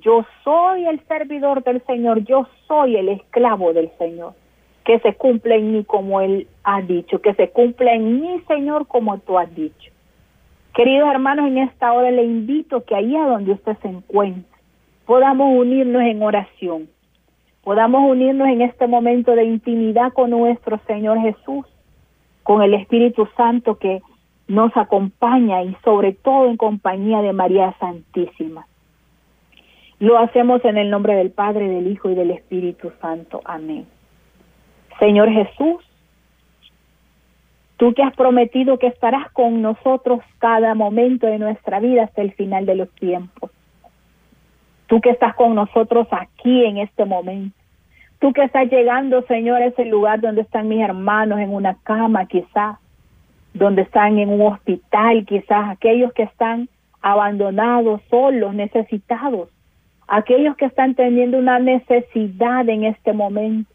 yo 0.02 0.26
soy 0.44 0.86
el 0.86 1.00
servidor 1.08 1.64
del 1.64 1.82
Señor, 1.86 2.26
yo 2.26 2.48
soy 2.68 2.98
el 2.98 3.08
esclavo 3.08 3.72
del 3.72 3.90
Señor. 3.98 4.34
Que 4.84 5.00
se 5.00 5.14
cumpla 5.14 5.56
en 5.56 5.72
mí 5.72 5.86
como 5.86 6.20
Él 6.20 6.48
ha 6.66 6.82
dicho, 6.82 7.22
que 7.22 7.34
se 7.36 7.50
cumpla 7.52 7.94
en 7.94 8.20
mí, 8.20 8.44
Señor, 8.46 8.88
como 8.88 9.20
tú 9.20 9.40
has 9.40 9.56
dicho. 9.56 9.90
Queridos 10.80 11.10
hermanos, 11.12 11.48
en 11.48 11.58
esta 11.58 11.92
hora 11.92 12.10
le 12.10 12.24
invito 12.24 12.86
que 12.86 12.96
ahí 12.96 13.14
a 13.14 13.26
donde 13.26 13.52
usted 13.52 13.76
se 13.82 13.90
encuentre, 13.90 14.58
podamos 15.06 15.50
unirnos 15.60 16.02
en 16.04 16.24
oración, 16.24 16.88
podamos 17.66 18.10
unirnos 18.10 18.48
en 18.48 18.62
este 18.62 18.88
momento 18.88 19.36
de 19.36 19.44
intimidad 19.44 20.14
con 20.14 20.30
nuestro 20.30 20.80
Señor 20.88 21.20
Jesús, 21.20 21.66
con 22.44 22.62
el 22.62 22.74
Espíritu 22.76 23.28
Santo 23.36 23.78
que 23.78 24.02
nos 24.48 24.72
acompaña 24.78 25.64
y 25.64 25.76
sobre 25.84 26.14
todo 26.14 26.46
en 26.46 26.56
compañía 26.56 27.22
de 27.22 27.34
María 27.34 27.76
Santísima. 27.78 28.66
Lo 30.00 30.18
hacemos 30.18 30.64
en 30.64 30.78
el 30.78 30.90
nombre 30.90 31.14
del 31.14 31.32
Padre, 31.32 31.68
del 31.68 31.88
Hijo 31.88 32.10
y 32.10 32.16
del 32.16 32.32
Espíritu 32.32 32.90
Santo. 33.02 33.42
Amén. 33.44 33.86
Señor 34.98 35.30
Jesús, 35.30 35.84
tú 37.80 37.96
que 37.96 38.04
has 38.04 38.16
prometido 38.16 38.78
que 38.78 38.86
estarás 38.86 39.32
con 39.32 39.64
nosotros 39.64 40.20
cada 40.38 40.76
momento 40.76 41.26
de 41.26 41.40
nuestra 41.40 41.80
vida 41.80 42.04
hasta 42.04 42.22
el 42.22 42.34
final 42.34 42.68
de 42.68 42.76
los 42.76 42.90
tiempos. 42.92 43.50
Tú 44.86 45.02
que 45.02 45.10
estás 45.10 45.34
con 45.34 45.56
nosotros 45.56 46.08
aquí 46.12 46.66
en 46.66 46.78
este 46.78 47.06
momento. 47.06 47.58
Tú 48.20 48.34
que 48.34 48.44
estás 48.44 48.70
llegando, 48.70 49.24
Señor, 49.24 49.62
a 49.62 49.66
ese 49.66 49.86
lugar 49.86 50.20
donde 50.20 50.42
están 50.42 50.68
mis 50.68 50.82
hermanos 50.82 51.40
en 51.40 51.52
una 51.52 51.78
cama 51.82 52.28
quizás, 52.28 52.78
donde 53.56 53.82
están 53.82 54.20
en 54.20 54.30
un 54.30 54.42
hospital 54.42 55.26
quizás, 55.26 55.70
aquellos 55.70 56.14
que 56.14 56.24
están 56.24 56.70
abandonados, 57.02 58.02
solos, 58.12 58.54
necesitados 58.54 59.50
aquellos 60.10 60.58
que 60.58 60.66
están 60.66 60.96
teniendo 60.96 61.38
una 61.38 61.60
necesidad 61.60 62.68
en 62.68 62.84
este 62.84 63.14
momento 63.14 63.72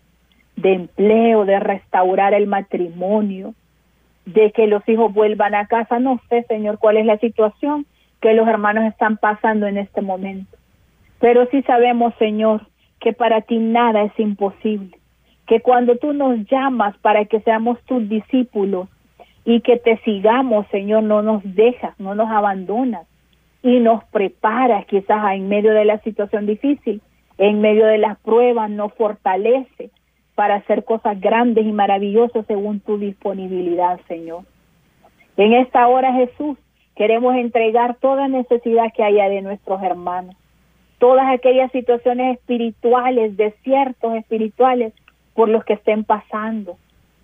de 0.57 0.74
empleo, 0.74 1.44
de 1.44 1.59
restaurar 1.61 2.34
el 2.34 2.46
matrimonio, 2.46 3.55
de 4.26 4.52
que 4.52 4.66
los 4.66 4.86
hijos 4.88 5.12
vuelvan 5.12 5.54
a 5.54 5.66
casa. 5.66 5.98
No 5.98 6.20
sé, 6.28 6.44
Señor, 6.48 6.78
cuál 6.78 6.96
es 6.96 7.06
la 7.06 7.18
situación 7.18 7.86
que 8.20 8.34
los 8.34 8.48
hermanos 8.48 8.84
están 8.84 9.16
pasando 9.16 9.66
en 9.66 9.78
este 9.78 10.00
momento. 10.00 10.56
Pero 11.20 11.46
sí 11.50 11.62
sabemos, 11.62 12.14
Señor, 12.18 12.66
que 13.00 13.12
para 13.12 13.42
ti 13.42 13.58
nada 13.58 14.02
es 14.02 14.18
imposible, 14.18 14.96
que 15.46 15.60
cuando 15.60 15.96
tú 15.96 16.12
nos 16.12 16.38
llamas 16.46 16.96
para 16.98 17.26
que 17.26 17.40
seamos 17.40 17.78
tus 17.84 18.08
discípulos 18.08 18.88
y 19.44 19.60
que 19.60 19.76
te 19.76 19.98
sigamos, 19.98 20.66
Señor, 20.68 21.02
no 21.02 21.20
nos 21.22 21.42
dejas, 21.44 21.98
no 22.00 22.14
nos 22.14 22.30
abandonas, 22.30 23.06
y 23.62 23.80
nos 23.80 24.04
prepara 24.04 24.82
quizás 24.84 25.32
en 25.32 25.48
medio 25.48 25.72
de 25.72 25.86
la 25.86 25.98
situación 26.00 26.46
difícil, 26.46 27.00
en 27.38 27.62
medio 27.62 27.86
de 27.86 27.98
las 27.98 28.18
pruebas, 28.18 28.70
nos 28.70 28.92
fortalece 28.92 29.90
para 30.35 30.57
hacer 30.57 30.85
cosas 30.85 31.20
grandes 31.20 31.64
y 31.64 31.72
maravillosas 31.72 32.47
según 32.47 32.80
tu 32.80 32.99
disponibilidad, 32.99 34.01
Señor. 34.09 34.43
En 35.37 35.53
esta 35.53 35.89
hora, 35.89 36.12
Jesús, 36.12 36.59
queremos 36.97 37.35
entregar 37.37 37.97
toda 37.97 38.28
necesidad 38.28 38.93
que 38.95 39.03
haya 39.03 39.28
de 39.28 39.43
nuestros 39.43 39.82
hermanos, 39.82 40.37
todas 40.99 41.28
aquellas 41.28 41.70
situaciones 41.72 42.39
espirituales, 42.39 43.37
desiertos 43.37 44.14
espirituales 44.14 44.93
por 45.35 45.49
los 45.49 45.64
que 45.64 45.74
estén 45.74 46.05
pasando, 46.05 46.76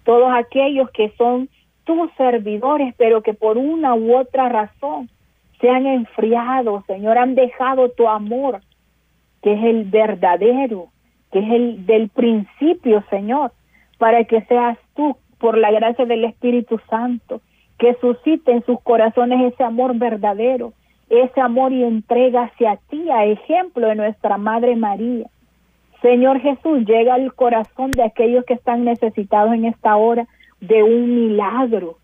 todos 0.05 0.33
aquellos 0.35 0.91
que 0.91 1.11
son 1.17 1.49
tus 1.85 2.11
servidores, 2.17 2.95
pero 2.97 3.23
que 3.23 3.35
por 3.35 3.59
una 3.59 3.95
u 3.95 4.17
otra 4.17 4.49
razón 4.49 5.09
se 5.61 5.69
han 5.69 5.87
enfriado, 5.87 6.83
Señor, 6.87 7.19
han 7.19 7.35
dejado 7.35 7.91
tu 7.91 8.09
amor, 8.09 8.61
que 9.43 9.53
es 9.53 9.65
el 9.65 9.85
verdadero, 9.85 10.89
que 11.33 11.39
es 11.39 11.51
el 11.51 11.87
del 11.87 12.09
principio, 12.09 13.05
Señor, 13.11 13.53
para 13.99 14.25
que 14.25 14.43
seas 14.43 14.79
tú, 14.95 15.17
por 15.39 15.57
la 15.57 15.71
gracia 15.71 16.05
del 16.05 16.25
Espíritu 16.25 16.79
Santo, 16.91 17.41
que 17.79 17.95
suscite 17.95 18.53
en 18.53 18.65
sus 18.65 18.81
corazones 18.83 19.53
ese 19.53 19.65
amor 19.65 19.97
verdadero, 19.97 20.75
ese 21.09 21.41
amor 21.41 21.73
y 21.73 21.83
entrega 21.83 22.45
hacia 22.45 22.77
ti, 22.89 23.11
a 23.11 23.25
ejemplo 23.25 23.89
de 23.89 23.95
nuestra 23.95 24.37
Madre 24.37 24.77
María. 24.77 25.29
Señor 26.03 26.41
Jesús, 26.41 26.85
llega 26.87 27.15
al 27.15 27.35
corazón 27.35 27.91
de 27.91 28.03
aquellos 28.03 28.45
que 28.45 28.55
están 28.55 28.85
necesitados 28.85 29.55
en 29.55 29.65
esta 29.65 29.97
hora 29.97 30.27
de 30.61 30.83
un 30.83 31.15
milagro, 31.15 31.97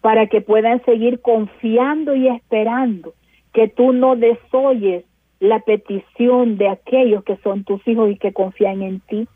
para 0.00 0.26
que 0.26 0.40
puedan 0.40 0.84
seguir 0.84 1.20
confiando 1.20 2.14
y 2.14 2.28
esperando 2.28 3.14
que 3.52 3.66
tú 3.68 3.92
no 3.92 4.14
desoyes 4.14 5.04
la 5.40 5.60
petición 5.60 6.56
de 6.56 6.68
aquellos 6.68 7.24
que 7.24 7.36
son 7.38 7.64
tus 7.64 7.86
hijos 7.86 8.10
y 8.10 8.16
que 8.16 8.32
confían 8.32 8.82
en 8.82 9.00
ti. 9.00 9.28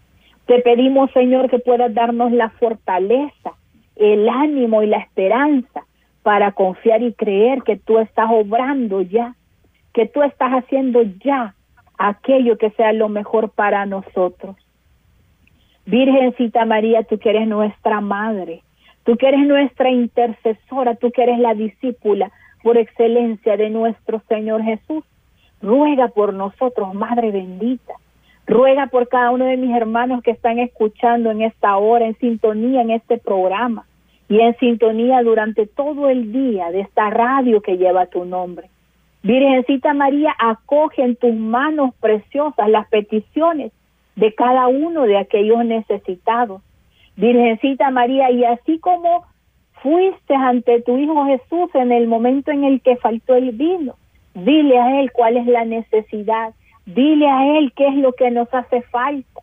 Te 0.47 0.61
pedimos, 0.61 1.11
Señor, 1.13 1.51
que 1.51 1.59
puedas 1.59 1.93
darnos 1.93 2.33
la 2.33 2.51
fortaleza, 2.51 3.53
el 3.97 4.29
ánimo 4.29 4.83
y 4.83 4.87
la 4.87 4.99
esperanza 4.99 5.85
para 6.23 6.53
confiar 6.53 7.03
y 7.03 7.13
creer 7.13 7.63
que 7.63 7.77
tú 7.77 7.99
estás 7.99 8.29
obrando 8.31 9.03
ya, 9.03 9.35
que 9.93 10.07
tú 10.07 10.23
estás 10.23 10.53
haciendo 10.53 11.03
ya 11.25 11.55
aquello 11.99 12.57
que 12.57 12.71
sea 12.71 12.93
lo 12.93 13.09
mejor 13.09 13.51
para 13.51 13.87
nosotros. 13.87 14.57
Virgencita 15.87 16.65
María, 16.65 17.03
tú 17.05 17.19
que 17.19 17.31
eres 17.31 17.49
nuestra 17.49 18.01
madre, 18.01 18.63
Tú 19.05 19.17
que 19.17 19.29
eres 19.29 19.47
nuestra 19.47 19.91
intercesora, 19.91 20.95
tú 20.95 21.11
que 21.11 21.23
eres 21.23 21.39
la 21.39 21.55
discípula 21.55 22.31
por 22.63 22.77
excelencia 22.77 23.57
de 23.57 23.71
nuestro 23.71 24.23
Señor 24.29 24.63
Jesús. 24.63 25.05
Ruega 25.63 26.09
por 26.09 26.35
nosotros, 26.35 26.95
Madre 26.95 27.31
bendita. 27.31 27.95
Ruega 28.47 28.87
por 28.87 29.09
cada 29.09 29.31
uno 29.31 29.45
de 29.45 29.57
mis 29.57 29.75
hermanos 29.77 30.23
que 30.23 30.33
están 30.33 30.59
escuchando 30.59 31.31
en 31.31 31.43
esta 31.43 31.77
hora, 31.77 32.07
en 32.07 32.19
sintonía 32.19 32.83
en 32.83 32.91
este 32.91 33.19
programa 33.19 33.87
y 34.29 34.41
en 34.41 34.57
sintonía 34.59 35.23
durante 35.23 35.67
todo 35.67 36.09
el 36.09 36.33
día 36.33 36.71
de 36.71 36.81
esta 36.81 37.11
radio 37.11 37.61
que 37.61 37.77
lleva 37.77 38.07
tu 38.07 38.25
nombre. 38.25 38.71
Virgencita 39.23 39.93
María, 39.93 40.35
acoge 40.39 41.03
en 41.03 41.17
tus 41.17 41.35
manos 41.35 41.95
preciosas 42.01 42.69
las 42.69 42.89
peticiones 42.89 43.73
de 44.17 44.35
cada 44.35 44.67
uno 44.69 45.03
de 45.03 45.19
aquellos 45.19 45.65
necesitados 45.65 46.63
Virgencita 47.21 47.91
María, 47.91 48.31
y 48.31 48.45
así 48.45 48.79
como 48.79 49.27
fuiste 49.83 50.35
ante 50.35 50.81
tu 50.81 50.97
Hijo 50.97 51.27
Jesús 51.27 51.71
en 51.75 51.93
el 51.93 52.07
momento 52.07 52.51
en 52.51 52.65
el 52.65 52.81
que 52.81 52.97
faltó 52.97 53.35
el 53.35 53.53
vino, 53.53 53.97
dile 54.35 54.79
a 54.79 55.01
Él 55.01 55.13
cuál 55.13 55.37
es 55.37 55.47
la 55.47 55.65
necesidad, 55.65 56.55
dile 56.87 57.29
a 57.29 57.59
Él 57.59 57.73
qué 57.75 57.89
es 57.89 57.95
lo 57.97 58.13
que 58.13 58.31
nos 58.31 58.53
hace 58.53 58.83
falta. 58.83 59.41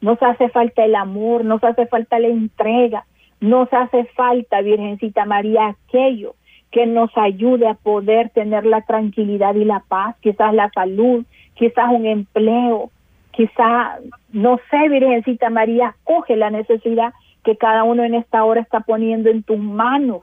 Nos 0.00 0.22
hace 0.22 0.50
falta 0.50 0.84
el 0.84 0.94
amor, 0.94 1.44
nos 1.44 1.64
hace 1.64 1.86
falta 1.86 2.18
la 2.18 2.28
entrega, 2.28 3.06
nos 3.40 3.72
hace 3.72 4.04
falta, 4.16 4.60
Virgencita 4.60 5.24
María, 5.24 5.68
aquello 5.68 6.34
que 6.70 6.86
nos 6.86 7.16
ayude 7.16 7.68
a 7.68 7.74
poder 7.74 8.30
tener 8.30 8.66
la 8.66 8.82
tranquilidad 8.82 9.54
y 9.54 9.64
la 9.64 9.82
paz, 9.86 10.16
quizás 10.20 10.52
la 10.52 10.70
salud, 10.74 11.24
quizás 11.54 11.88
un 11.90 12.04
empleo, 12.04 12.90
quizá, 13.30 13.98
no 14.32 14.58
sé, 14.70 14.88
Virgencita 14.88 15.50
María, 15.50 15.94
coge 16.04 16.36
la 16.36 16.50
necesidad 16.50 17.12
que 17.44 17.56
cada 17.56 17.84
uno 17.84 18.02
en 18.02 18.14
esta 18.14 18.44
hora 18.44 18.60
está 18.60 18.80
poniendo 18.80 19.30
en 19.30 19.42
tus 19.42 19.58
manos 19.58 20.22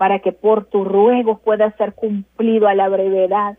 para 0.00 0.20
que 0.20 0.32
por 0.32 0.64
tus 0.64 0.88
ruegos 0.88 1.40
pueda 1.40 1.72
ser 1.72 1.92
cumplido 1.92 2.68
a 2.68 2.74
la 2.74 2.88
brevedad, 2.88 3.58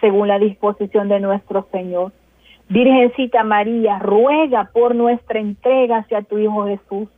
según 0.00 0.28
la 0.28 0.38
disposición 0.38 1.08
de 1.08 1.18
nuestro 1.18 1.66
Señor. 1.72 2.12
Virgencita 2.68 3.42
María, 3.42 3.98
ruega 3.98 4.70
por 4.72 4.94
nuestra 4.94 5.40
entrega 5.40 5.96
hacia 5.96 6.22
tu 6.22 6.38
Hijo 6.38 6.68
Jesús. 6.68 7.08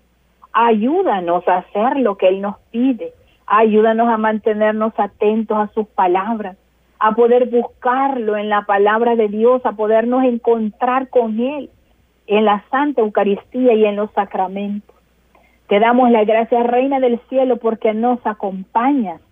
Ayúdanos 0.55 1.47
a 1.49 1.59
hacer 1.59 1.99
lo 1.99 2.17
que 2.17 2.29
Él 2.29 2.41
nos 2.41 2.57
pide. 2.71 3.13
Ayúdanos 3.47 4.09
a 4.09 4.17
mantenernos 4.17 4.95
atentos 4.97 5.59
a 5.59 5.71
sus 5.75 5.87
palabras, 5.89 6.57
a 6.99 7.13
poder 7.13 7.51
buscarlo 7.51 8.39
en 8.39 8.49
la 8.49 8.63
palabra 8.63 9.17
de 9.17 9.29
Dios, 9.29 9.61
a 9.67 9.73
podernos 9.73 10.25
encontrar 10.25 11.11
con 11.11 11.39
Él 11.39 11.69
en 12.27 12.47
la 12.47 12.65
Santa 12.71 13.03
Eucaristía 13.03 13.75
y 13.75 13.85
en 13.85 13.97
los 13.97 14.11
sacramentos. 14.13 14.97
Te 15.73 15.81
damos 15.81 16.11
la 16.11 16.25
gracia, 16.25 16.63
Reina 16.65 17.01
del 17.01 17.19
Cielo, 17.31 17.57
porque 17.57 17.95
nos 17.95 18.19
acompañas, 18.27 19.23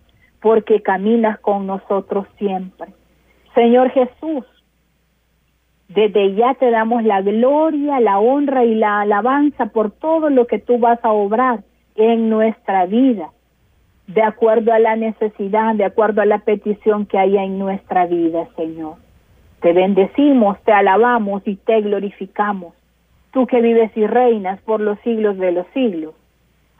porque 0.41 0.81
caminas 0.81 1.39
con 1.39 1.67
nosotros 1.67 2.25
siempre. 2.39 2.87
Señor 3.53 3.91
Jesús, 3.91 4.43
desde 5.87 6.33
ya 6.33 6.55
te 6.55 6.71
damos 6.71 7.03
la 7.03 7.21
gloria, 7.21 7.99
la 7.99 8.17
honra 8.17 8.65
y 8.65 8.73
la 8.73 9.01
alabanza 9.01 9.67
por 9.67 9.91
todo 9.91 10.31
lo 10.31 10.47
que 10.47 10.57
tú 10.57 10.79
vas 10.79 10.97
a 11.05 11.11
obrar 11.11 11.59
en 11.93 12.31
nuestra 12.31 12.87
vida 12.87 13.29
de 14.07 14.23
acuerdo 14.23 14.73
a 14.73 14.79
la 14.79 14.95
necesidad, 14.95 15.75
de 15.75 15.85
acuerdo 15.85 16.23
a 16.23 16.25
la 16.25 16.39
petición 16.39 17.05
que 17.05 17.19
haya 17.19 17.43
en 17.43 17.59
nuestra 17.59 18.07
vida, 18.07 18.47
Señor. 18.55 18.95
Te 19.61 19.73
bendecimos, 19.73 20.59
te 20.63 20.71
alabamos 20.71 21.43
y 21.45 21.57
te 21.57 21.81
glorificamos, 21.81 22.73
tú 23.31 23.45
que 23.45 23.61
vives 23.61 23.95
y 23.95 24.07
reinas 24.07 24.59
por 24.61 24.81
los 24.81 24.97
siglos 25.01 25.37
de 25.37 25.51
los 25.51 25.67
siglos. 25.75 26.15